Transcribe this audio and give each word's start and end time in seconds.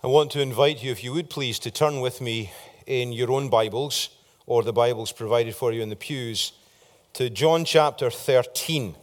I 0.00 0.06
want 0.06 0.30
to 0.30 0.40
invite 0.40 0.80
you, 0.80 0.92
if 0.92 1.02
you 1.02 1.12
would 1.14 1.28
please, 1.28 1.58
to 1.58 1.72
turn 1.72 2.00
with 2.00 2.20
me 2.20 2.52
in 2.86 3.12
your 3.12 3.32
own 3.32 3.48
Bibles 3.48 4.10
or 4.46 4.62
the 4.62 4.72
Bibles 4.72 5.10
provided 5.10 5.56
for 5.56 5.72
you 5.72 5.82
in 5.82 5.88
the 5.88 5.96
pews 5.96 6.52
to 7.14 7.28
John 7.28 7.64
chapter 7.64 8.08
13. 8.08 8.94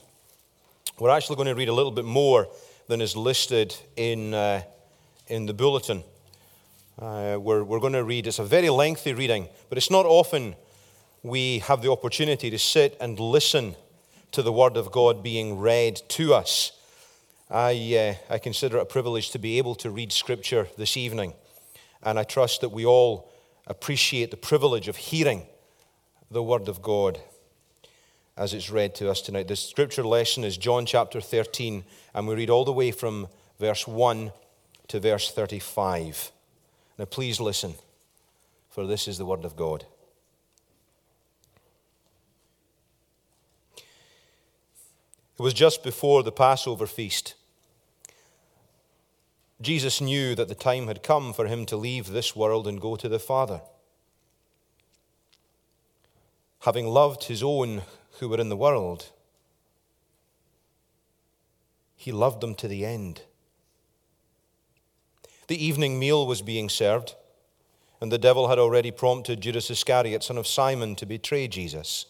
We're 0.98 1.10
actually 1.10 1.36
going 1.36 1.50
to 1.50 1.54
read 1.54 1.68
a 1.68 1.74
little 1.74 1.92
bit 1.92 2.06
more 2.06 2.48
than 2.88 3.02
is 3.02 3.14
listed 3.14 3.76
in, 3.98 4.34
uh, 4.34 4.62
in 5.28 5.48
the 5.48 5.54
bulletin. 5.54 6.02
Uh, 6.98 7.40
we're, 7.42 7.66
we're 7.66 7.82
going 7.82 7.92
to 7.92 8.06
read, 8.06 8.26
it's 8.26 8.40
a 8.40 8.46
very 8.46 8.70
lengthy 8.70 9.12
reading, 9.12 9.50
but 9.68 9.78
it's 9.78 9.92
not 9.92 10.06
often 10.06 10.56
we 11.24 11.60
have 11.60 11.82
the 11.82 11.92
opportunity 11.92 12.50
to 12.50 12.58
sit 12.58 12.96
and 13.02 13.20
listen 13.20 13.76
to 14.32 14.42
the 14.42 14.54
Word 14.54 14.78
of 14.78 14.94
God 14.94 15.22
being 15.22 15.60
read 15.60 16.02
to 16.08 16.34
us. 16.34 16.72
I, 17.50 18.18
uh, 18.30 18.34
I 18.34 18.40
consider 18.40 18.78
it 18.78 18.82
a 18.82 18.86
privilege 18.86 19.30
to 19.32 19.40
be 19.40 19.60
able 19.60 19.76
to 19.76 19.92
read 19.92 20.12
Scripture 20.12 20.68
this 20.78 20.98
evening, 20.98 21.34
and 22.02 22.18
I 22.18 22.24
trust 22.24 22.62
that 22.62 22.70
we 22.70 22.86
all 22.86 23.32
appreciate 23.68 24.32
the 24.32 24.38
privilege 24.38 24.88
of 24.88 24.96
hearing 24.96 25.46
the 26.32 26.42
Word 26.42 26.68
of 26.68 26.82
God 26.82 27.20
as 28.36 28.56
it's 28.56 28.72
read 28.72 28.96
to 28.96 29.12
us 29.12 29.22
tonight. 29.22 29.48
The 29.48 29.56
Scripture 29.56 30.04
lesson 30.04 30.44
is 30.44 30.58
John 30.58 30.88
chapter 30.88 31.22
13, 31.22 31.84
and 32.16 32.28
we 32.28 32.34
read 32.34 32.50
all 32.50 32.66
the 32.66 32.74
way 32.74 32.90
from 32.90 33.28
verse 33.60 33.88
1 33.88 34.32
to 34.88 35.00
verse 35.00 35.32
35. 35.32 36.32
Now, 36.98 37.06
please 37.06 37.40
listen, 37.40 37.76
for 38.72 38.88
this 38.88 39.08
is 39.08 39.20
the 39.20 39.26
Word 39.26 39.46
of 39.46 39.56
God. 39.56 39.86
It 45.38 45.42
was 45.42 45.54
just 45.54 45.84
before 45.84 46.24
the 46.24 46.32
Passover 46.32 46.88
feast. 46.88 47.36
Jesus 49.62 50.02
knew 50.02 50.36
that 50.36 50.48
the 50.48 50.56
time 50.56 50.88
had 50.88 51.04
come 51.04 51.34
for 51.34 51.48
him 51.48 51.66
to 51.68 51.78
leave 51.78 52.10
this 52.10 52.36
world 52.36 52.68
and 52.68 52.80
go 52.80 52.96
to 52.96 53.10
the 53.10 53.20
Father. 53.20 53.62
Having 56.62 56.88
loved 56.88 57.26
his 57.26 57.44
own 57.44 57.84
who 58.20 58.30
were 58.30 58.40
in 58.40 58.50
the 58.50 58.58
world, 58.58 59.12
he 61.96 62.12
loved 62.12 62.42
them 62.42 62.56
to 62.56 62.68
the 62.68 62.86
end. 62.86 63.22
The 65.48 65.64
evening 65.64 66.00
meal 66.00 66.26
was 66.26 66.42
being 66.42 66.70
served, 66.70 67.16
and 68.02 68.12
the 68.12 68.18
devil 68.18 68.48
had 68.48 68.60
already 68.60 68.92
prompted 68.92 69.42
Judas 69.42 69.70
Iscariot, 69.70 70.24
son 70.24 70.38
of 70.38 70.48
Simon, 70.48 70.96
to 70.96 71.06
betray 71.06 71.48
Jesus. 71.48 72.06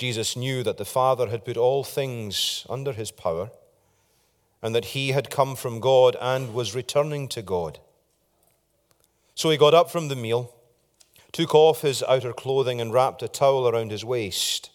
Jesus 0.00 0.34
knew 0.34 0.62
that 0.62 0.78
the 0.78 0.86
Father 0.86 1.28
had 1.28 1.44
put 1.44 1.58
all 1.58 1.84
things 1.84 2.64
under 2.70 2.94
his 2.94 3.10
power 3.10 3.50
and 4.62 4.74
that 4.74 4.96
he 4.96 5.10
had 5.10 5.28
come 5.28 5.54
from 5.54 5.78
God 5.78 6.16
and 6.18 6.54
was 6.54 6.74
returning 6.74 7.28
to 7.28 7.42
God. 7.42 7.80
So 9.34 9.50
he 9.50 9.58
got 9.58 9.74
up 9.74 9.90
from 9.90 10.08
the 10.08 10.16
meal, 10.16 10.54
took 11.32 11.54
off 11.54 11.82
his 11.82 12.02
outer 12.04 12.32
clothing, 12.32 12.80
and 12.80 12.94
wrapped 12.94 13.22
a 13.22 13.28
towel 13.28 13.68
around 13.68 13.90
his 13.90 14.02
waist. 14.02 14.70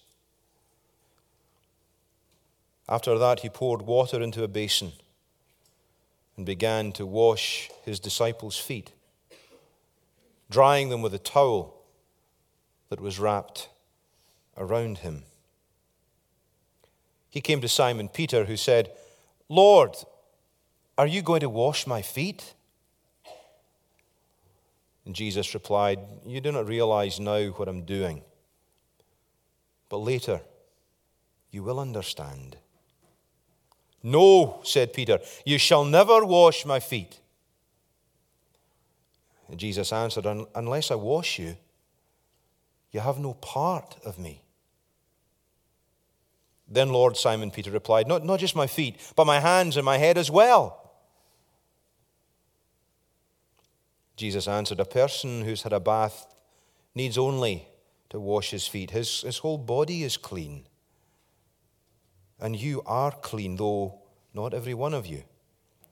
After 2.87 3.17
that, 3.17 3.39
he 3.39 3.49
poured 3.49 3.81
water 3.81 4.21
into 4.21 4.43
a 4.43 4.47
basin 4.47 4.91
and 6.37 6.45
began 6.45 6.91
to 6.91 7.05
wash 7.07 7.71
his 7.83 7.99
disciples' 7.99 8.59
feet, 8.59 8.91
drying 10.51 10.89
them 10.89 11.01
with 11.01 11.15
a 11.15 11.19
towel 11.19 11.81
that 12.89 13.01
was 13.01 13.17
wrapped 13.17 13.69
around 14.57 14.99
him. 14.99 15.23
He 17.29 17.41
came 17.41 17.61
to 17.61 17.67
Simon 17.67 18.07
Peter, 18.07 18.45
who 18.45 18.55
said, 18.55 18.91
Lord, 19.49 19.95
are 20.97 21.07
you 21.07 21.21
going 21.21 21.41
to 21.41 21.49
wash 21.49 21.85
my 21.85 22.01
feet? 22.01 22.53
And 25.05 25.13
Jesus 25.13 25.53
replied, 25.53 25.99
You 26.25 26.41
do 26.41 26.51
not 26.51 26.67
realize 26.67 27.19
now 27.19 27.47
what 27.47 27.67
I'm 27.67 27.83
doing, 27.83 28.23
but 29.89 29.97
later 29.97 30.41
you 31.51 31.63
will 31.63 31.79
understand. 31.79 32.57
No, 34.01 34.61
said 34.63 34.93
Peter, 34.93 35.19
you 35.45 35.57
shall 35.57 35.83
never 35.83 36.25
wash 36.25 36.65
my 36.65 36.79
feet. 36.79 37.19
And 39.49 39.59
Jesus 39.59 39.91
answered, 39.91 40.25
Unless 40.55 40.91
I 40.91 40.95
wash 40.95 41.37
you, 41.37 41.57
you 42.91 42.99
have 42.99 43.19
no 43.19 43.33
part 43.33 43.97
of 44.05 44.17
me. 44.17 44.44
Then 46.67 46.89
Lord 46.89 47.15
Simon 47.15 47.51
Peter 47.51 47.71
replied, 47.71 48.07
not, 48.07 48.23
not 48.23 48.39
just 48.39 48.55
my 48.55 48.67
feet, 48.67 48.95
but 49.15 49.27
my 49.27 49.39
hands 49.39 49.77
and 49.77 49.85
my 49.85 49.97
head 49.97 50.17
as 50.17 50.31
well. 50.31 50.81
Jesus 54.15 54.47
answered, 54.47 54.79
A 54.79 54.85
person 54.85 55.43
who's 55.43 55.63
had 55.63 55.73
a 55.73 55.79
bath 55.79 56.25
needs 56.95 57.17
only 57.17 57.67
to 58.09 58.19
wash 58.19 58.51
his 58.51 58.67
feet. 58.67 58.91
His, 58.91 59.21
his 59.21 59.39
whole 59.39 59.57
body 59.57 60.03
is 60.03 60.17
clean. 60.17 60.65
And 62.39 62.55
you 62.55 62.81
are 62.85 63.11
clean, 63.11 63.57
though 63.57 63.99
not 64.33 64.53
every 64.53 64.73
one 64.73 64.93
of 64.93 65.05
you. 65.05 65.23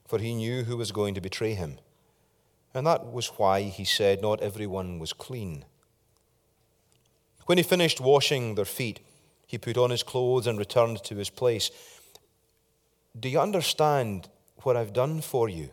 For 0.08 0.20
he 0.20 0.34
knew 0.34 0.64
who 0.64 0.78
was 0.78 0.92
going 0.92 1.16
to 1.16 1.22
betray 1.22 1.54
him. 1.54 1.80
And 2.74 2.88
that 2.88 3.12
was 3.12 3.28
why 3.28 3.64
he 3.64 3.86
said, 3.86 4.22
Not 4.22 4.42
everyone 4.42 5.00
was 5.00 5.14
clean. 5.14 5.66
When 7.46 7.58
he 7.58 7.64
finished 7.64 8.00
washing 8.00 8.56
their 8.56 8.66
feet, 8.66 9.02
he 9.54 9.60
put 9.60 9.78
on 9.78 9.92
his 9.92 10.02
clothes 10.02 10.48
and 10.48 10.58
returned 10.58 11.04
to 11.04 11.16
his 11.16 11.30
place. 11.30 11.70
Do 13.20 13.30
you 13.30 13.40
understand 13.40 14.28
what 14.64 14.76
I've 14.76 14.94
done 14.94 15.22
for 15.22 15.48
you? 15.48 15.70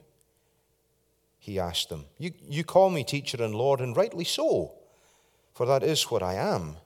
He 1.38 1.58
asked 1.58 1.88
them. 1.88 2.04
You, 2.18 2.32
you 2.46 2.62
call 2.62 2.90
me 2.90 3.04
teacher 3.04 3.42
and 3.42 3.54
Lord, 3.54 3.80
and 3.80 3.96
rightly 3.96 4.24
so, 4.24 4.74
for 5.54 5.64
that 5.64 5.82
is 5.82 6.02
what 6.10 6.22
I 6.22 6.34
am. 6.34 6.76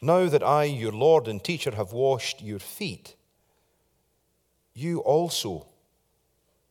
Now 0.00 0.28
that 0.28 0.44
I, 0.44 0.64
your 0.66 0.92
Lord 0.92 1.26
and 1.26 1.42
teacher, 1.42 1.72
have 1.72 1.92
washed 1.92 2.40
your 2.40 2.60
feet, 2.60 3.16
you 4.72 5.00
also 5.00 5.66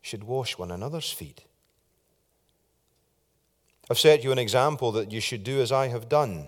should 0.01 0.23
wash 0.23 0.57
one 0.57 0.71
another's 0.71 1.11
feet. 1.11 1.41
I've 3.89 3.99
set 3.99 4.23
you 4.23 4.31
an 4.31 4.39
example 4.39 4.93
that 4.93 5.11
you 5.11 5.19
should 5.19 5.43
do 5.43 5.59
as 5.59 5.73
I 5.73 5.89
have 5.89 6.07
done. 6.07 6.47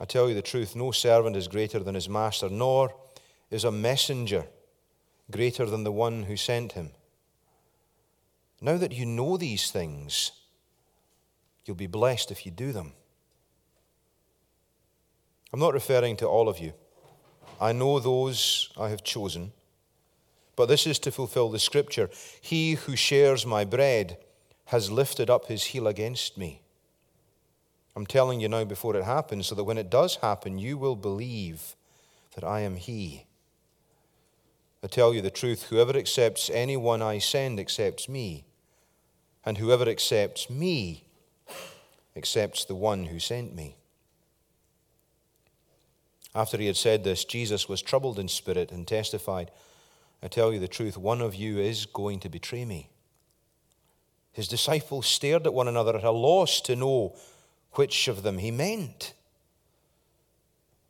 I 0.00 0.04
tell 0.04 0.28
you 0.28 0.34
the 0.34 0.42
truth, 0.42 0.76
no 0.76 0.90
servant 0.92 1.36
is 1.36 1.48
greater 1.48 1.80
than 1.80 1.94
his 1.94 2.08
master, 2.08 2.48
nor 2.48 2.94
is 3.50 3.64
a 3.64 3.72
messenger 3.72 4.46
greater 5.30 5.66
than 5.66 5.84
the 5.84 5.92
one 5.92 6.24
who 6.24 6.36
sent 6.36 6.72
him. 6.72 6.90
Now 8.60 8.76
that 8.76 8.92
you 8.92 9.06
know 9.06 9.36
these 9.36 9.70
things, 9.70 10.32
you'll 11.64 11.76
be 11.76 11.86
blessed 11.86 12.30
if 12.30 12.46
you 12.46 12.52
do 12.52 12.72
them. 12.72 12.92
I'm 15.52 15.60
not 15.60 15.74
referring 15.74 16.16
to 16.18 16.26
all 16.26 16.48
of 16.48 16.58
you. 16.58 16.72
I 17.60 17.72
know 17.72 17.98
those 17.98 18.70
I 18.76 18.88
have 18.90 19.02
chosen, 19.02 19.52
but 20.56 20.66
this 20.66 20.86
is 20.86 20.98
to 21.00 21.10
fulfill 21.10 21.50
the 21.50 21.58
scripture 21.58 22.10
He 22.40 22.74
who 22.74 22.96
shares 22.96 23.46
my 23.46 23.64
bread 23.64 24.18
has 24.66 24.90
lifted 24.90 25.30
up 25.30 25.46
his 25.46 25.64
heel 25.64 25.86
against 25.86 26.36
me. 26.36 26.60
I'm 27.98 28.06
telling 28.06 28.38
you 28.38 28.48
now 28.48 28.62
before 28.62 28.94
it 28.94 29.02
happens, 29.02 29.48
so 29.48 29.56
that 29.56 29.64
when 29.64 29.76
it 29.76 29.90
does 29.90 30.14
happen, 30.14 30.56
you 30.56 30.78
will 30.78 30.94
believe 30.94 31.74
that 32.36 32.44
I 32.44 32.60
am 32.60 32.76
He. 32.76 33.24
I 34.84 34.86
tell 34.86 35.12
you 35.12 35.20
the 35.20 35.32
truth 35.32 35.64
whoever 35.64 35.98
accepts 35.98 36.48
anyone 36.48 37.02
I 37.02 37.18
send 37.18 37.58
accepts 37.58 38.08
me, 38.08 38.44
and 39.44 39.58
whoever 39.58 39.88
accepts 39.90 40.48
me 40.48 41.06
accepts 42.14 42.64
the 42.64 42.76
one 42.76 43.06
who 43.06 43.18
sent 43.18 43.52
me. 43.52 43.74
After 46.36 46.56
he 46.56 46.66
had 46.66 46.76
said 46.76 47.02
this, 47.02 47.24
Jesus 47.24 47.68
was 47.68 47.82
troubled 47.82 48.20
in 48.20 48.28
spirit 48.28 48.70
and 48.70 48.86
testified, 48.86 49.50
I 50.22 50.28
tell 50.28 50.52
you 50.52 50.60
the 50.60 50.68
truth, 50.68 50.96
one 50.96 51.20
of 51.20 51.34
you 51.34 51.58
is 51.58 51.84
going 51.84 52.20
to 52.20 52.28
betray 52.28 52.64
me. 52.64 52.90
His 54.30 54.46
disciples 54.46 55.08
stared 55.08 55.48
at 55.48 55.54
one 55.54 55.66
another 55.66 55.96
at 55.96 56.04
a 56.04 56.12
loss 56.12 56.60
to 56.60 56.76
know 56.76 57.16
which 57.78 58.08
of 58.08 58.24
them 58.24 58.38
he 58.38 58.50
meant. 58.50 59.14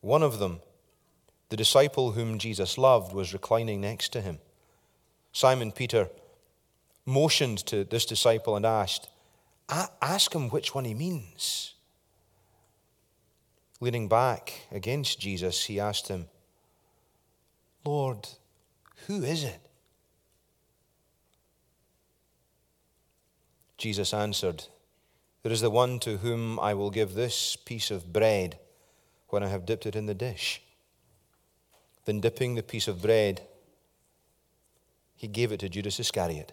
One 0.01 0.23
of 0.23 0.39
them, 0.39 0.61
the 1.51 1.57
disciple 1.57 2.13
whom 2.13 2.39
Jesus 2.39 2.79
loved, 2.79 3.13
was 3.13 3.35
reclining 3.35 3.83
next 3.83 4.09
to 4.15 4.23
him. 4.23 4.39
Simon 5.31 5.71
Peter 5.71 6.09
motioned 7.05 7.59
to 7.67 7.85
this 7.85 8.07
disciple 8.07 8.57
and 8.57 8.65
asked, 8.65 9.11
Ask 9.69 10.35
him 10.35 10.49
which 10.49 10.75
one 10.75 10.87
he 10.87 10.95
means. 10.95 11.75
Leaning 13.81 14.09
back 14.09 14.67
against 14.73 15.21
Jesus, 15.21 15.67
he 15.67 15.79
asked 15.79 16.09
him, 16.09 16.29
Lord, 17.85 18.31
who 19.07 19.23
is 19.23 19.45
it? 19.45 19.61
Jesus 23.77 24.15
answered, 24.15 24.65
there 25.43 25.53
is 25.53 25.61
the 25.61 25.71
one 25.71 25.99
to 26.01 26.19
whom 26.19 26.59
I 26.61 26.75
will 26.75 26.91
give 26.91 27.15
this 27.15 27.57
piece 27.57 27.91
of 27.91 28.13
bread 28.13 28.59
when 29.29 29.43
I 29.43 29.49
have 29.49 29.67
dipped 29.67 29.87
it 29.87 29.97
in 29.97 30.07
the 30.07 30.15
dish. 30.15 30.63
Then, 32.05 32.21
dipping 32.21 32.55
the 32.55 32.63
piece 32.63 32.89
of 32.89 33.03
bread 33.03 33.43
he 35.19 35.27
gave 35.27 35.51
it 35.51 35.59
to 35.61 35.69
Judas 35.69 35.99
Iscariot, 35.99 36.53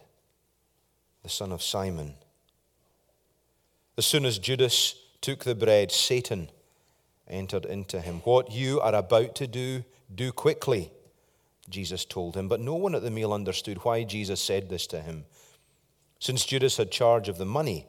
the 1.21 1.29
son 1.29 1.51
of 1.51 1.61
Simon. 1.61 2.15
As 3.95 4.07
soon 4.07 4.25
as 4.25 4.39
Judas 4.39 4.95
took 5.21 5.43
the 5.43 5.53
bread, 5.53 5.91
Satan 5.91 6.49
entered 7.27 7.65
into 7.65 8.01
him. 8.01 8.21
What 8.23 8.51
you 8.51 8.81
are 8.81 8.95
about 8.95 9.35
to 9.35 9.47
do, 9.47 9.83
do 10.13 10.31
quickly, 10.31 10.91
Jesus 11.69 12.05
told 12.05 12.35
him. 12.35 12.47
But 12.47 12.59
no 12.59 12.73
one 12.73 12.95
at 12.95 13.03
the 13.03 13.11
meal 13.11 13.33
understood 13.33 13.77
why 13.83 14.03
Jesus 14.03 14.41
said 14.41 14.67
this 14.67 14.87
to 14.87 14.99
him. 14.99 15.25
Since 16.19 16.45
Judas 16.45 16.77
had 16.77 16.91
charge 16.91 17.29
of 17.29 17.37
the 17.37 17.45
money, 17.45 17.85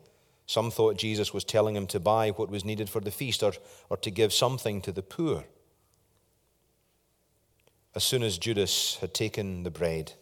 some 0.46 0.70
thought 0.70 0.96
Jesus 0.96 1.34
was 1.34 1.44
telling 1.44 1.74
him 1.74 1.86
to 1.88 2.00
buy 2.00 2.30
what 2.30 2.50
was 2.50 2.64
needed 2.64 2.88
for 2.88 3.00
the 3.00 3.10
feast 3.10 3.42
or, 3.42 3.52
or 3.90 3.96
to 3.98 4.10
give 4.10 4.32
something 4.32 4.80
to 4.82 4.92
the 4.92 5.02
poor. 5.02 5.44
As 7.94 8.04
soon 8.04 8.22
as 8.22 8.38
Judas 8.38 8.96
had 9.00 9.12
taken 9.12 9.64
the 9.64 9.70
bread, 9.70 10.12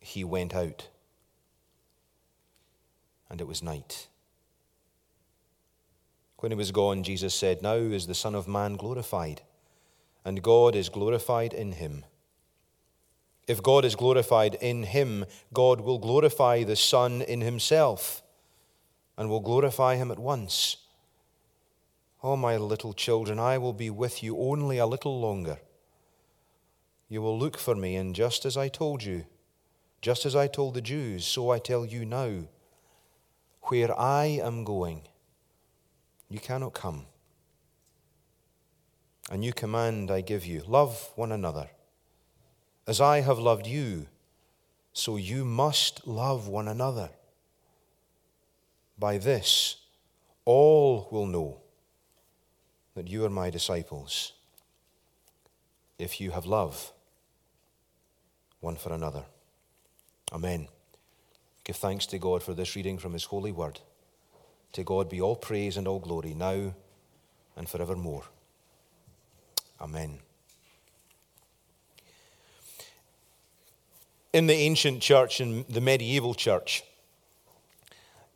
he 0.00 0.24
went 0.24 0.54
out, 0.54 0.88
and 3.30 3.40
it 3.40 3.46
was 3.46 3.62
night. 3.62 4.08
When 6.38 6.50
he 6.50 6.58
was 6.58 6.72
gone, 6.72 7.04
Jesus 7.04 7.34
said, 7.34 7.62
Now 7.62 7.74
is 7.74 8.08
the 8.08 8.14
Son 8.14 8.34
of 8.34 8.48
Man 8.48 8.74
glorified, 8.74 9.42
and 10.24 10.42
God 10.42 10.74
is 10.74 10.88
glorified 10.88 11.52
in 11.52 11.72
him. 11.72 12.04
If 13.46 13.62
God 13.62 13.84
is 13.84 13.94
glorified 13.94 14.56
in 14.56 14.82
him, 14.82 15.24
God 15.54 15.80
will 15.80 15.98
glorify 15.98 16.64
the 16.64 16.76
Son 16.76 17.22
in 17.22 17.40
himself, 17.40 18.22
and 19.16 19.28
will 19.28 19.40
glorify 19.40 19.96
him 19.96 20.10
at 20.10 20.18
once. 20.18 20.76
Oh, 22.22 22.36
my 22.36 22.56
little 22.56 22.92
children, 22.92 23.38
I 23.38 23.58
will 23.58 23.72
be 23.72 23.90
with 23.90 24.22
you 24.22 24.38
only 24.38 24.78
a 24.78 24.86
little 24.86 25.20
longer. 25.20 25.58
You 27.08 27.20
will 27.20 27.38
look 27.38 27.58
for 27.58 27.74
me, 27.74 27.96
and 27.96 28.14
just 28.14 28.44
as 28.44 28.56
I 28.56 28.68
told 28.68 29.02
you, 29.02 29.26
just 30.00 30.24
as 30.24 30.34
I 30.34 30.46
told 30.46 30.74
the 30.74 30.80
Jews, 30.80 31.26
so 31.26 31.50
I 31.50 31.58
tell 31.58 31.84
you 31.84 32.04
now, 32.04 32.44
where 33.64 33.98
I 33.98 34.26
am 34.42 34.64
going, 34.64 35.02
you 36.28 36.38
cannot 36.38 36.74
come. 36.74 37.06
A 39.30 39.36
new 39.36 39.52
command 39.52 40.10
I 40.10 40.20
give 40.20 40.44
you 40.44 40.62
love 40.66 41.10
one 41.14 41.32
another. 41.32 41.70
As 42.86 43.00
I 43.00 43.20
have 43.20 43.38
loved 43.38 43.66
you, 43.66 44.06
so 44.92 45.16
you 45.16 45.44
must 45.44 46.06
love 46.06 46.48
one 46.48 46.68
another. 46.68 47.10
By 48.98 49.18
this, 49.18 49.76
all 50.44 51.08
will 51.10 51.26
know 51.26 51.58
that 52.94 53.08
you 53.08 53.24
are 53.24 53.30
my 53.30 53.50
disciples 53.50 54.32
if 55.98 56.20
you 56.20 56.30
have 56.32 56.46
love 56.46 56.92
one 58.60 58.76
for 58.76 58.92
another. 58.92 59.24
Amen. 60.32 60.68
Give 61.64 61.76
thanks 61.76 62.06
to 62.06 62.18
God 62.18 62.42
for 62.42 62.54
this 62.54 62.74
reading 62.74 62.98
from 62.98 63.12
His 63.12 63.24
holy 63.24 63.52
word. 63.52 63.80
To 64.72 64.84
God 64.84 65.08
be 65.08 65.20
all 65.20 65.36
praise 65.36 65.76
and 65.76 65.86
all 65.86 65.98
glory, 65.98 66.34
now 66.34 66.74
and 67.56 67.68
forevermore. 67.68 68.24
Amen. 69.80 70.18
In 74.32 74.46
the 74.46 74.54
ancient 74.54 75.02
church 75.02 75.40
and 75.40 75.66
the 75.68 75.80
medieval 75.80 76.34
church, 76.34 76.82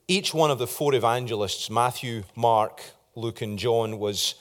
each 0.08 0.32
one 0.32 0.50
of 0.50 0.58
the 0.58 0.66
four 0.66 0.94
evangelists, 0.94 1.68
Matthew, 1.68 2.22
Mark, 2.34 2.82
Luke, 3.14 3.42
and 3.42 3.58
John, 3.58 3.98
was, 3.98 4.36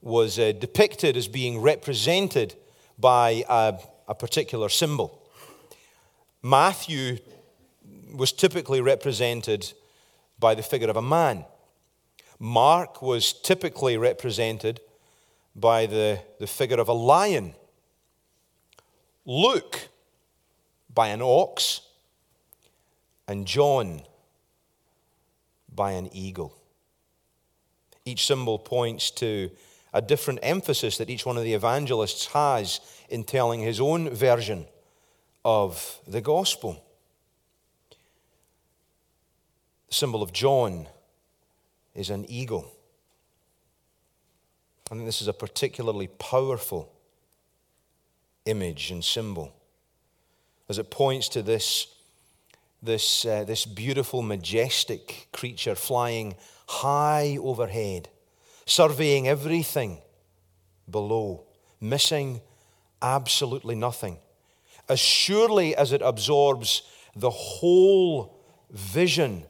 was 0.00 0.38
uh, 0.38 0.52
depicted 0.52 1.16
as 1.16 1.28
being 1.28 1.60
represented 1.60 2.54
by 2.98 3.44
a, 3.48 3.74
a 4.08 4.14
particular 4.14 4.68
symbol. 4.68 5.22
Matthew 6.42 7.18
was 8.14 8.32
typically 8.32 8.80
represented 8.80 9.72
by 10.38 10.54
the 10.54 10.62
figure 10.62 10.88
of 10.88 10.96
a 10.96 11.02
man. 11.02 11.44
Mark 12.38 13.02
was 13.02 13.32
typically 13.32 13.96
represented 13.96 14.80
by 15.54 15.86
the, 15.86 16.20
the 16.40 16.46
figure 16.46 16.80
of 16.80 16.88
a 16.88 16.92
lion. 16.92 17.54
Luke 19.24 19.88
by 20.92 21.08
an 21.08 21.20
ox. 21.22 21.82
And 23.26 23.46
John 23.46 24.02
by 25.74 25.92
an 25.92 26.08
eagle. 26.12 26.54
Each 28.04 28.26
symbol 28.26 28.58
points 28.58 29.10
to 29.12 29.50
a 29.92 30.02
different 30.02 30.40
emphasis 30.42 30.98
that 30.98 31.08
each 31.10 31.24
one 31.24 31.36
of 31.36 31.44
the 31.44 31.54
evangelists 31.54 32.26
has 32.26 32.80
in 33.08 33.24
telling 33.24 33.60
his 33.60 33.80
own 33.80 34.10
version 34.10 34.66
of 35.44 35.98
the 36.06 36.20
gospel. 36.20 36.84
The 39.88 39.94
symbol 39.94 40.22
of 40.22 40.32
John 40.32 40.86
is 41.94 42.10
an 42.10 42.24
eagle. 42.28 42.72
I 44.90 44.94
think 44.94 45.06
this 45.06 45.22
is 45.22 45.28
a 45.28 45.32
particularly 45.32 46.08
powerful 46.08 46.92
image 48.44 48.90
and 48.90 49.04
symbol 49.04 49.54
as 50.68 50.78
it 50.78 50.90
points 50.90 51.28
to 51.30 51.42
this, 51.42 51.93
this, 52.84 53.24
uh, 53.24 53.44
this 53.44 53.66
beautiful, 53.66 54.22
majestic 54.22 55.28
creature 55.32 55.74
flying 55.74 56.36
high 56.66 57.38
overhead, 57.40 58.08
surveying 58.66 59.28
everything 59.28 59.98
below, 60.90 61.44
missing 61.80 62.40
absolutely 63.02 63.74
nothing. 63.74 64.18
As 64.88 65.00
surely 65.00 65.74
as 65.74 65.92
it 65.92 66.02
absorbs 66.02 66.82
the 67.16 67.30
whole 67.30 68.38
vision 68.70 69.44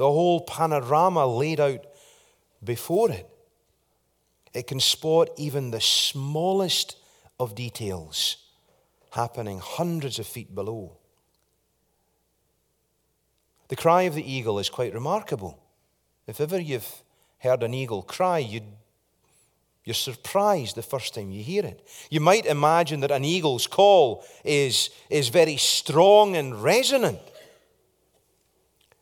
the 0.00 0.10
whole 0.10 0.40
panorama 0.40 1.26
laid 1.26 1.60
out 1.60 1.84
before 2.64 3.10
it. 3.10 3.28
It 4.54 4.66
can 4.66 4.80
spot 4.80 5.28
even 5.36 5.72
the 5.72 5.80
smallest 5.82 6.96
of 7.38 7.54
details 7.54 8.38
happening 9.10 9.58
hundreds 9.58 10.18
of 10.18 10.26
feet 10.26 10.54
below. 10.54 10.96
The 13.70 13.76
cry 13.76 14.02
of 14.02 14.16
the 14.16 14.28
eagle 14.28 14.58
is 14.58 14.68
quite 14.68 14.92
remarkable. 14.92 15.56
If 16.26 16.40
ever 16.40 16.60
you've 16.60 17.02
heard 17.38 17.62
an 17.62 17.72
eagle 17.72 18.02
cry, 18.02 18.38
you 18.38 18.62
you're 19.84 19.94
surprised 19.94 20.74
the 20.74 20.82
first 20.82 21.14
time 21.14 21.30
you 21.30 21.42
hear 21.42 21.64
it. 21.64 21.88
You 22.10 22.20
might 22.20 22.46
imagine 22.46 23.00
that 23.00 23.12
an 23.12 23.24
eagle's 23.24 23.68
call 23.68 24.24
is, 24.44 24.90
is 25.08 25.28
very 25.28 25.56
strong 25.56 26.36
and 26.36 26.62
resonant. 26.62 27.20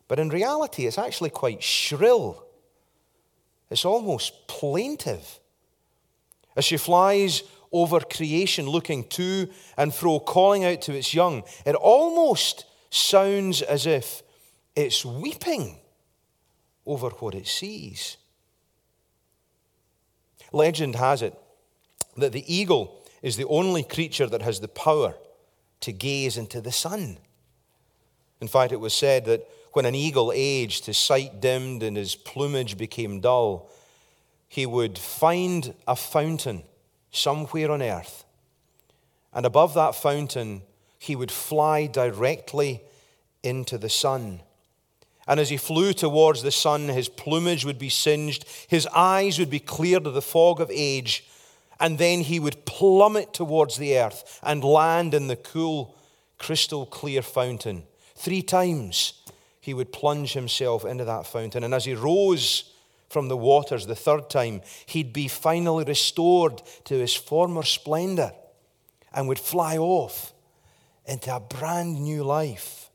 But 0.07 0.21
in 0.21 0.29
reality, 0.29 0.87
it's 0.87 0.99
actually 0.99 1.31
quite 1.31 1.63
shrill. 1.63 2.45
It's 3.71 3.87
almost 3.87 4.47
plaintive. 4.49 5.41
As 6.57 6.65
she 6.67 6.77
flies 6.77 7.43
over 7.73 8.01
creation, 8.01 8.67
looking 8.67 9.05
to 9.09 9.49
and 9.79 9.93
fro, 9.93 10.21
calling 10.21 10.65
out 10.65 10.83
to 10.83 10.95
its 10.95 11.13
young, 11.13 11.43
it 11.67 11.75
almost 11.75 12.67
sounds 12.91 13.63
as 13.63 13.87
if 13.87 14.23
it's 14.85 15.05
weeping 15.05 15.77
over 16.87 17.11
what 17.11 17.35
it 17.35 17.47
sees. 17.47 18.17
Legend 20.53 20.95
has 20.95 21.23
it 21.23 21.35
that 22.17 22.33
the 22.33 22.53
eagle 22.53 23.05
is 23.23 23.37
the 23.37 23.47
only 23.47 23.83
creature 23.83 24.27
that 24.27 24.43
has 24.43 24.61
the 24.61 24.69
power 24.69 25.15
to 25.81 25.93
gaze 25.93 26.37
into 26.37 26.61
the 26.61 26.73
sun. 26.73 27.19
In 28.41 28.49
fact, 28.49 28.73
it 28.73 28.81
was 28.81 28.95
said 28.95 29.25
that 29.27 29.49
when 29.73 29.85
an 29.85 29.95
eagle 29.95 30.33
aged, 30.35 30.87
his 30.87 30.99
sight 30.99 31.41
dimmed 31.41 31.83
and 31.83 31.97
his 31.97 32.15
plumage 32.15 32.79
became 32.79 33.21
dull, 33.21 33.71
he 34.49 34.65
would 34.65 34.97
find 34.97 35.75
a 35.87 35.95
fountain 35.95 36.63
somewhere 37.11 37.71
on 37.71 37.83
earth. 37.83 38.25
And 39.33 39.45
above 39.45 39.75
that 39.75 39.95
fountain, 39.95 40.63
he 40.99 41.15
would 41.15 41.31
fly 41.31 41.87
directly 41.87 42.83
into 43.43 43.77
the 43.77 43.91
sun. 43.91 44.41
And 45.29 45.39
as 45.39 45.51
he 45.51 45.59
flew 45.59 45.93
towards 45.93 46.43
the 46.43 46.51
sun, 46.51 46.89
his 46.89 47.09
plumage 47.09 47.65
would 47.65 47.79
be 47.79 47.91
singed, 47.91 48.47
his 48.67 48.89
eyes 48.95 49.39
would 49.39 49.51
be 49.51 49.61
cleared 49.61 50.07
of 50.07 50.15
the 50.15 50.23
fog 50.23 50.61
of 50.61 50.71
age, 50.73 51.25
and 51.79 51.99
then 51.99 52.21
he 52.21 52.41
would 52.41 52.65
plummet 52.65 53.35
towards 53.35 53.77
the 53.77 53.99
earth 53.99 54.41
and 54.43 54.65
land 54.65 55.13
in 55.13 55.29
the 55.29 55.37
cool, 55.37 55.95
crystal 56.39 56.87
clear 56.87 57.23
fountain. 57.23 57.85
Three 58.17 58.43
times 58.43 59.23
he 59.61 59.75
would 59.75 59.93
plunge 59.93 60.33
himself 60.33 60.85
into 60.87 61.05
that 61.05 61.27
fountain. 61.27 61.63
And 61.63 61.75
as 61.75 61.85
he 61.85 61.95
rose 61.95 62.73
from 63.11 63.29
the 63.29 63.37
waters 63.37 63.87
the 63.87 63.95
third 63.95 64.31
time, 64.31 64.63
he'd 64.87 65.13
be 65.13 65.29
finally 65.29 65.85
restored 65.85 66.63
to 66.85 66.95
his 66.95 67.15
former 67.15 67.63
splendor 67.63 68.33
and 69.13 69.29
would 69.29 69.39
fly 69.39 69.77
off 69.77 70.33
into 71.07 71.35
a 71.35 71.41
brand 71.41 72.01
new 72.01 72.25
life. 72.25 72.88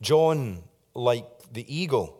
John, 0.00 0.62
like 0.94 1.26
the 1.52 1.72
eagle, 1.74 2.14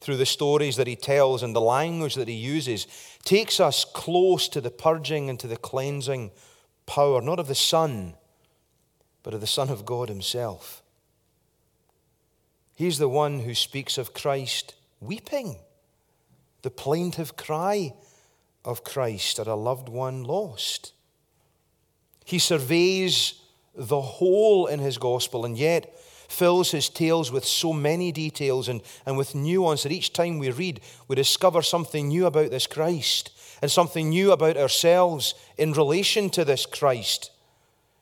through 0.00 0.16
the 0.16 0.26
stories 0.26 0.76
that 0.76 0.86
he 0.86 0.96
tells 0.96 1.42
and 1.42 1.54
the 1.54 1.60
language 1.60 2.14
that 2.14 2.28
he 2.28 2.34
uses, 2.34 2.86
takes 3.24 3.60
us 3.60 3.84
close 3.84 4.48
to 4.48 4.60
the 4.60 4.70
purging 4.70 5.28
and 5.28 5.38
to 5.40 5.46
the 5.46 5.56
cleansing 5.56 6.30
power, 6.86 7.20
not 7.20 7.40
of 7.40 7.48
the 7.48 7.54
sun, 7.54 8.14
but 9.22 9.34
of 9.34 9.40
the 9.40 9.46
Son 9.46 9.70
of 9.70 9.84
God 9.84 10.08
Himself. 10.08 10.82
He's 12.76 12.98
the 12.98 13.08
one 13.08 13.40
who 13.40 13.54
speaks 13.54 13.98
of 13.98 14.14
Christ 14.14 14.74
weeping, 15.00 15.58
the 16.62 16.70
plaintive 16.70 17.36
cry 17.36 17.94
of 18.64 18.84
Christ 18.84 19.38
at 19.38 19.46
a 19.46 19.54
loved 19.54 19.88
one 19.88 20.24
lost. 20.24 20.92
He 22.24 22.38
surveys 22.38 23.40
the 23.74 24.00
whole 24.00 24.66
in 24.66 24.78
his 24.80 24.98
gospel 24.98 25.44
and 25.44 25.56
yet 25.56 25.98
fills 26.36 26.70
his 26.70 26.88
tales 26.88 27.32
with 27.32 27.44
so 27.44 27.72
many 27.72 28.12
details 28.12 28.68
and, 28.68 28.82
and 29.06 29.16
with 29.16 29.34
nuance 29.34 29.82
that 29.82 29.92
each 29.92 30.12
time 30.12 30.38
we 30.38 30.50
read, 30.50 30.80
we 31.08 31.16
discover 31.16 31.62
something 31.62 32.08
new 32.08 32.26
about 32.26 32.50
this 32.50 32.66
Christ 32.66 33.30
and 33.62 33.70
something 33.70 34.10
new 34.10 34.32
about 34.32 34.56
ourselves 34.56 35.34
in 35.56 35.72
relation 35.72 36.28
to 36.30 36.44
this 36.44 36.66
Christ. 36.66 37.30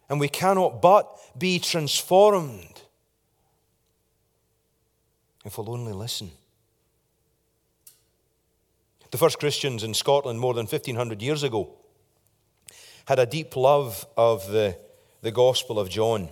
And 0.08 0.18
we 0.18 0.28
cannot 0.28 0.82
but 0.82 1.08
be 1.38 1.58
transformed 1.58 2.82
if 5.44 5.58
we'll 5.58 5.70
only 5.70 5.92
listen. 5.92 6.30
The 9.10 9.18
first 9.18 9.38
Christians 9.38 9.84
in 9.84 9.94
Scotland 9.94 10.40
more 10.40 10.54
than 10.54 10.66
1500 10.66 11.22
years 11.22 11.42
ago 11.42 11.76
had 13.04 13.18
a 13.18 13.26
deep 13.26 13.54
love 13.54 14.06
of 14.16 14.48
the, 14.50 14.76
the 15.20 15.30
Gospel 15.30 15.78
of 15.78 15.88
John. 15.88 16.30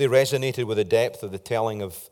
They 0.00 0.08
resonated 0.08 0.64
with 0.64 0.78
the 0.78 0.84
depth 0.84 1.22
of 1.22 1.30
the 1.30 1.38
telling 1.38 1.82
of, 1.82 2.08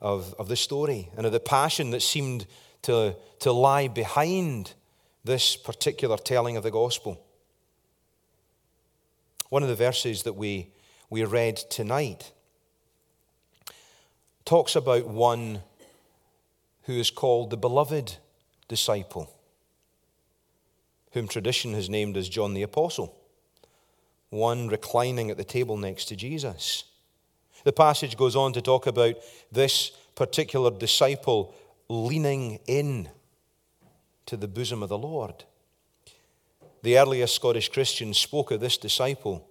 of, 0.00 0.34
of 0.36 0.48
the 0.48 0.56
story 0.56 1.10
and 1.16 1.24
of 1.24 1.30
the 1.30 1.38
passion 1.38 1.90
that 1.92 2.02
seemed 2.02 2.44
to, 2.82 3.14
to 3.38 3.52
lie 3.52 3.86
behind 3.86 4.74
this 5.22 5.54
particular 5.54 6.16
telling 6.16 6.56
of 6.56 6.64
the 6.64 6.72
gospel. 6.72 7.24
One 9.48 9.62
of 9.62 9.68
the 9.68 9.76
verses 9.76 10.24
that 10.24 10.32
we, 10.32 10.72
we 11.08 11.22
read 11.22 11.56
tonight 11.56 12.32
talks 14.44 14.74
about 14.74 15.06
one 15.06 15.60
who 16.82 16.94
is 16.94 17.12
called 17.12 17.50
the 17.50 17.56
beloved 17.56 18.16
disciple, 18.66 19.32
whom 21.12 21.28
tradition 21.28 21.74
has 21.74 21.88
named 21.88 22.16
as 22.16 22.28
John 22.28 22.54
the 22.54 22.62
Apostle, 22.62 23.16
one 24.30 24.66
reclining 24.66 25.30
at 25.30 25.36
the 25.36 25.44
table 25.44 25.76
next 25.76 26.06
to 26.06 26.16
Jesus. 26.16 26.86
The 27.64 27.72
passage 27.72 28.16
goes 28.16 28.36
on 28.36 28.52
to 28.54 28.62
talk 28.62 28.86
about 28.86 29.16
this 29.52 29.90
particular 30.14 30.70
disciple 30.70 31.54
leaning 31.88 32.60
in 32.66 33.08
to 34.26 34.36
the 34.36 34.48
bosom 34.48 34.82
of 34.82 34.88
the 34.88 34.98
Lord. 34.98 35.44
The 36.82 36.98
earliest 36.98 37.34
Scottish 37.34 37.68
Christians 37.68 38.18
spoke 38.18 38.50
of 38.50 38.60
this 38.60 38.78
disciple 38.78 39.46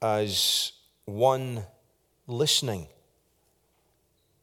as 0.00 0.72
one 1.04 1.64
listening 2.26 2.86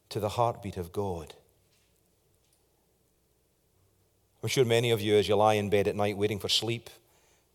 to 0.09 0.19
the 0.19 0.29
heartbeat 0.29 0.77
of 0.77 0.91
God. 0.91 1.33
I'm 4.41 4.49
sure 4.49 4.65
many 4.65 4.91
of 4.91 5.01
you, 5.01 5.15
as 5.15 5.27
you 5.27 5.35
lie 5.35 5.55
in 5.55 5.69
bed 5.69 5.87
at 5.87 5.95
night 5.95 6.17
waiting 6.17 6.39
for 6.39 6.49
sleep 6.49 6.89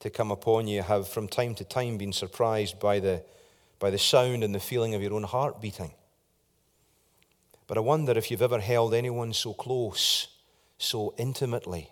to 0.00 0.10
come 0.10 0.30
upon 0.30 0.66
you, 0.66 0.82
have 0.82 1.08
from 1.08 1.28
time 1.28 1.54
to 1.56 1.64
time 1.64 1.98
been 1.98 2.12
surprised 2.12 2.80
by 2.80 2.98
the, 2.98 3.22
by 3.80 3.90
the 3.90 3.98
sound 3.98 4.44
and 4.44 4.54
the 4.54 4.60
feeling 4.60 4.94
of 4.94 5.02
your 5.02 5.14
own 5.14 5.24
heart 5.24 5.60
beating. 5.60 5.92
But 7.66 7.76
I 7.76 7.80
wonder 7.80 8.12
if 8.12 8.30
you've 8.30 8.42
ever 8.42 8.60
held 8.60 8.94
anyone 8.94 9.32
so 9.32 9.54
close, 9.54 10.28
so 10.78 11.14
intimately, 11.18 11.90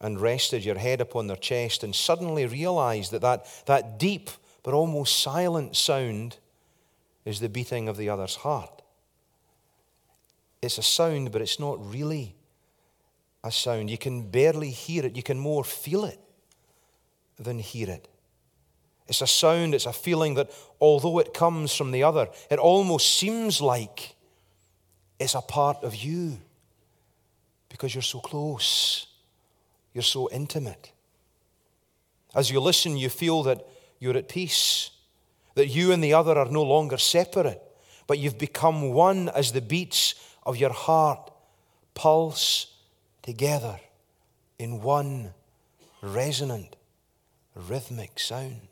and 0.00 0.20
rested 0.20 0.64
your 0.64 0.78
head 0.78 1.00
upon 1.00 1.26
their 1.26 1.36
chest 1.36 1.82
and 1.82 1.94
suddenly 1.94 2.46
realized 2.46 3.10
that 3.12 3.22
that, 3.22 3.46
that 3.66 3.98
deep 3.98 4.30
but 4.62 4.74
almost 4.74 5.20
silent 5.20 5.76
sound 5.76 6.36
is 7.24 7.40
the 7.40 7.48
beating 7.48 7.88
of 7.88 7.96
the 7.96 8.08
other's 8.08 8.36
heart. 8.36 8.82
It's 10.60 10.78
a 10.78 10.82
sound, 10.82 11.32
but 11.32 11.42
it's 11.42 11.60
not 11.60 11.78
really 11.92 12.34
a 13.42 13.50
sound. 13.50 13.90
You 13.90 13.98
can 13.98 14.28
barely 14.30 14.70
hear 14.70 15.06
it, 15.06 15.16
you 15.16 15.22
can 15.22 15.38
more 15.38 15.64
feel 15.64 16.04
it 16.04 16.18
than 17.38 17.58
hear 17.58 17.88
it. 17.90 18.08
It's 19.06 19.20
a 19.20 19.26
sound, 19.26 19.74
it's 19.74 19.86
a 19.86 19.92
feeling 19.92 20.34
that 20.34 20.50
although 20.80 21.18
it 21.18 21.34
comes 21.34 21.74
from 21.74 21.90
the 21.90 22.02
other, 22.02 22.28
it 22.50 22.58
almost 22.58 23.14
seems 23.14 23.60
like 23.60 24.16
it's 25.18 25.34
a 25.34 25.40
part 25.40 25.82
of 25.82 25.94
you 25.94 26.38
because 27.68 27.94
you're 27.94 28.02
so 28.02 28.20
close, 28.20 29.06
you're 29.92 30.02
so 30.02 30.28
intimate. 30.30 30.92
As 32.34 32.50
you 32.50 32.60
listen, 32.60 32.96
you 32.96 33.08
feel 33.08 33.42
that 33.44 33.66
you're 33.98 34.16
at 34.16 34.28
peace, 34.28 34.90
that 35.54 35.68
you 35.68 35.92
and 35.92 36.02
the 36.02 36.14
other 36.14 36.36
are 36.38 36.50
no 36.50 36.62
longer 36.62 36.98
separate, 36.98 37.62
but 38.06 38.18
you've 38.18 38.38
become 38.38 38.92
one 38.92 39.28
as 39.30 39.52
the 39.52 39.60
beats 39.60 40.14
of 40.44 40.56
your 40.56 40.72
heart 40.72 41.30
pulse 41.94 42.74
together 43.22 43.78
in 44.58 44.82
one 44.82 45.32
resonant, 46.02 46.76
rhythmic 47.54 48.18
sound. 48.18 48.68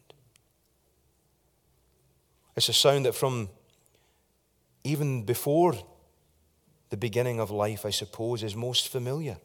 It's 2.57 2.69
a 2.69 2.73
sound 2.73 3.07
that 3.07 3.15
from 3.15 3.49
even 4.85 5.25
before 5.25 5.75
the 6.91 6.97
beginning 6.97 7.41
of 7.41 7.51
life, 7.51 7.87
I 7.87 7.91
suppose, 7.91 8.43
is 8.43 8.55
most 8.55 8.89
familiar. 8.89 9.39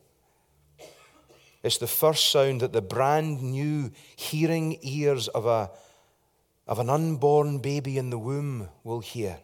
It's 1.64 1.78
the 1.78 1.88
first 1.88 2.32
sound 2.32 2.62
that 2.62 2.74
the 2.74 2.82
brand 2.82 3.42
new 3.42 3.92
hearing 4.16 4.78
ears 4.82 5.28
of, 5.30 5.46
a, 5.46 5.72
of 6.68 6.80
an 6.80 6.90
unborn 6.90 7.60
baby 7.60 7.98
in 7.98 8.10
the 8.10 8.18
womb 8.18 8.70
will 8.84 9.00
hear 9.00 9.38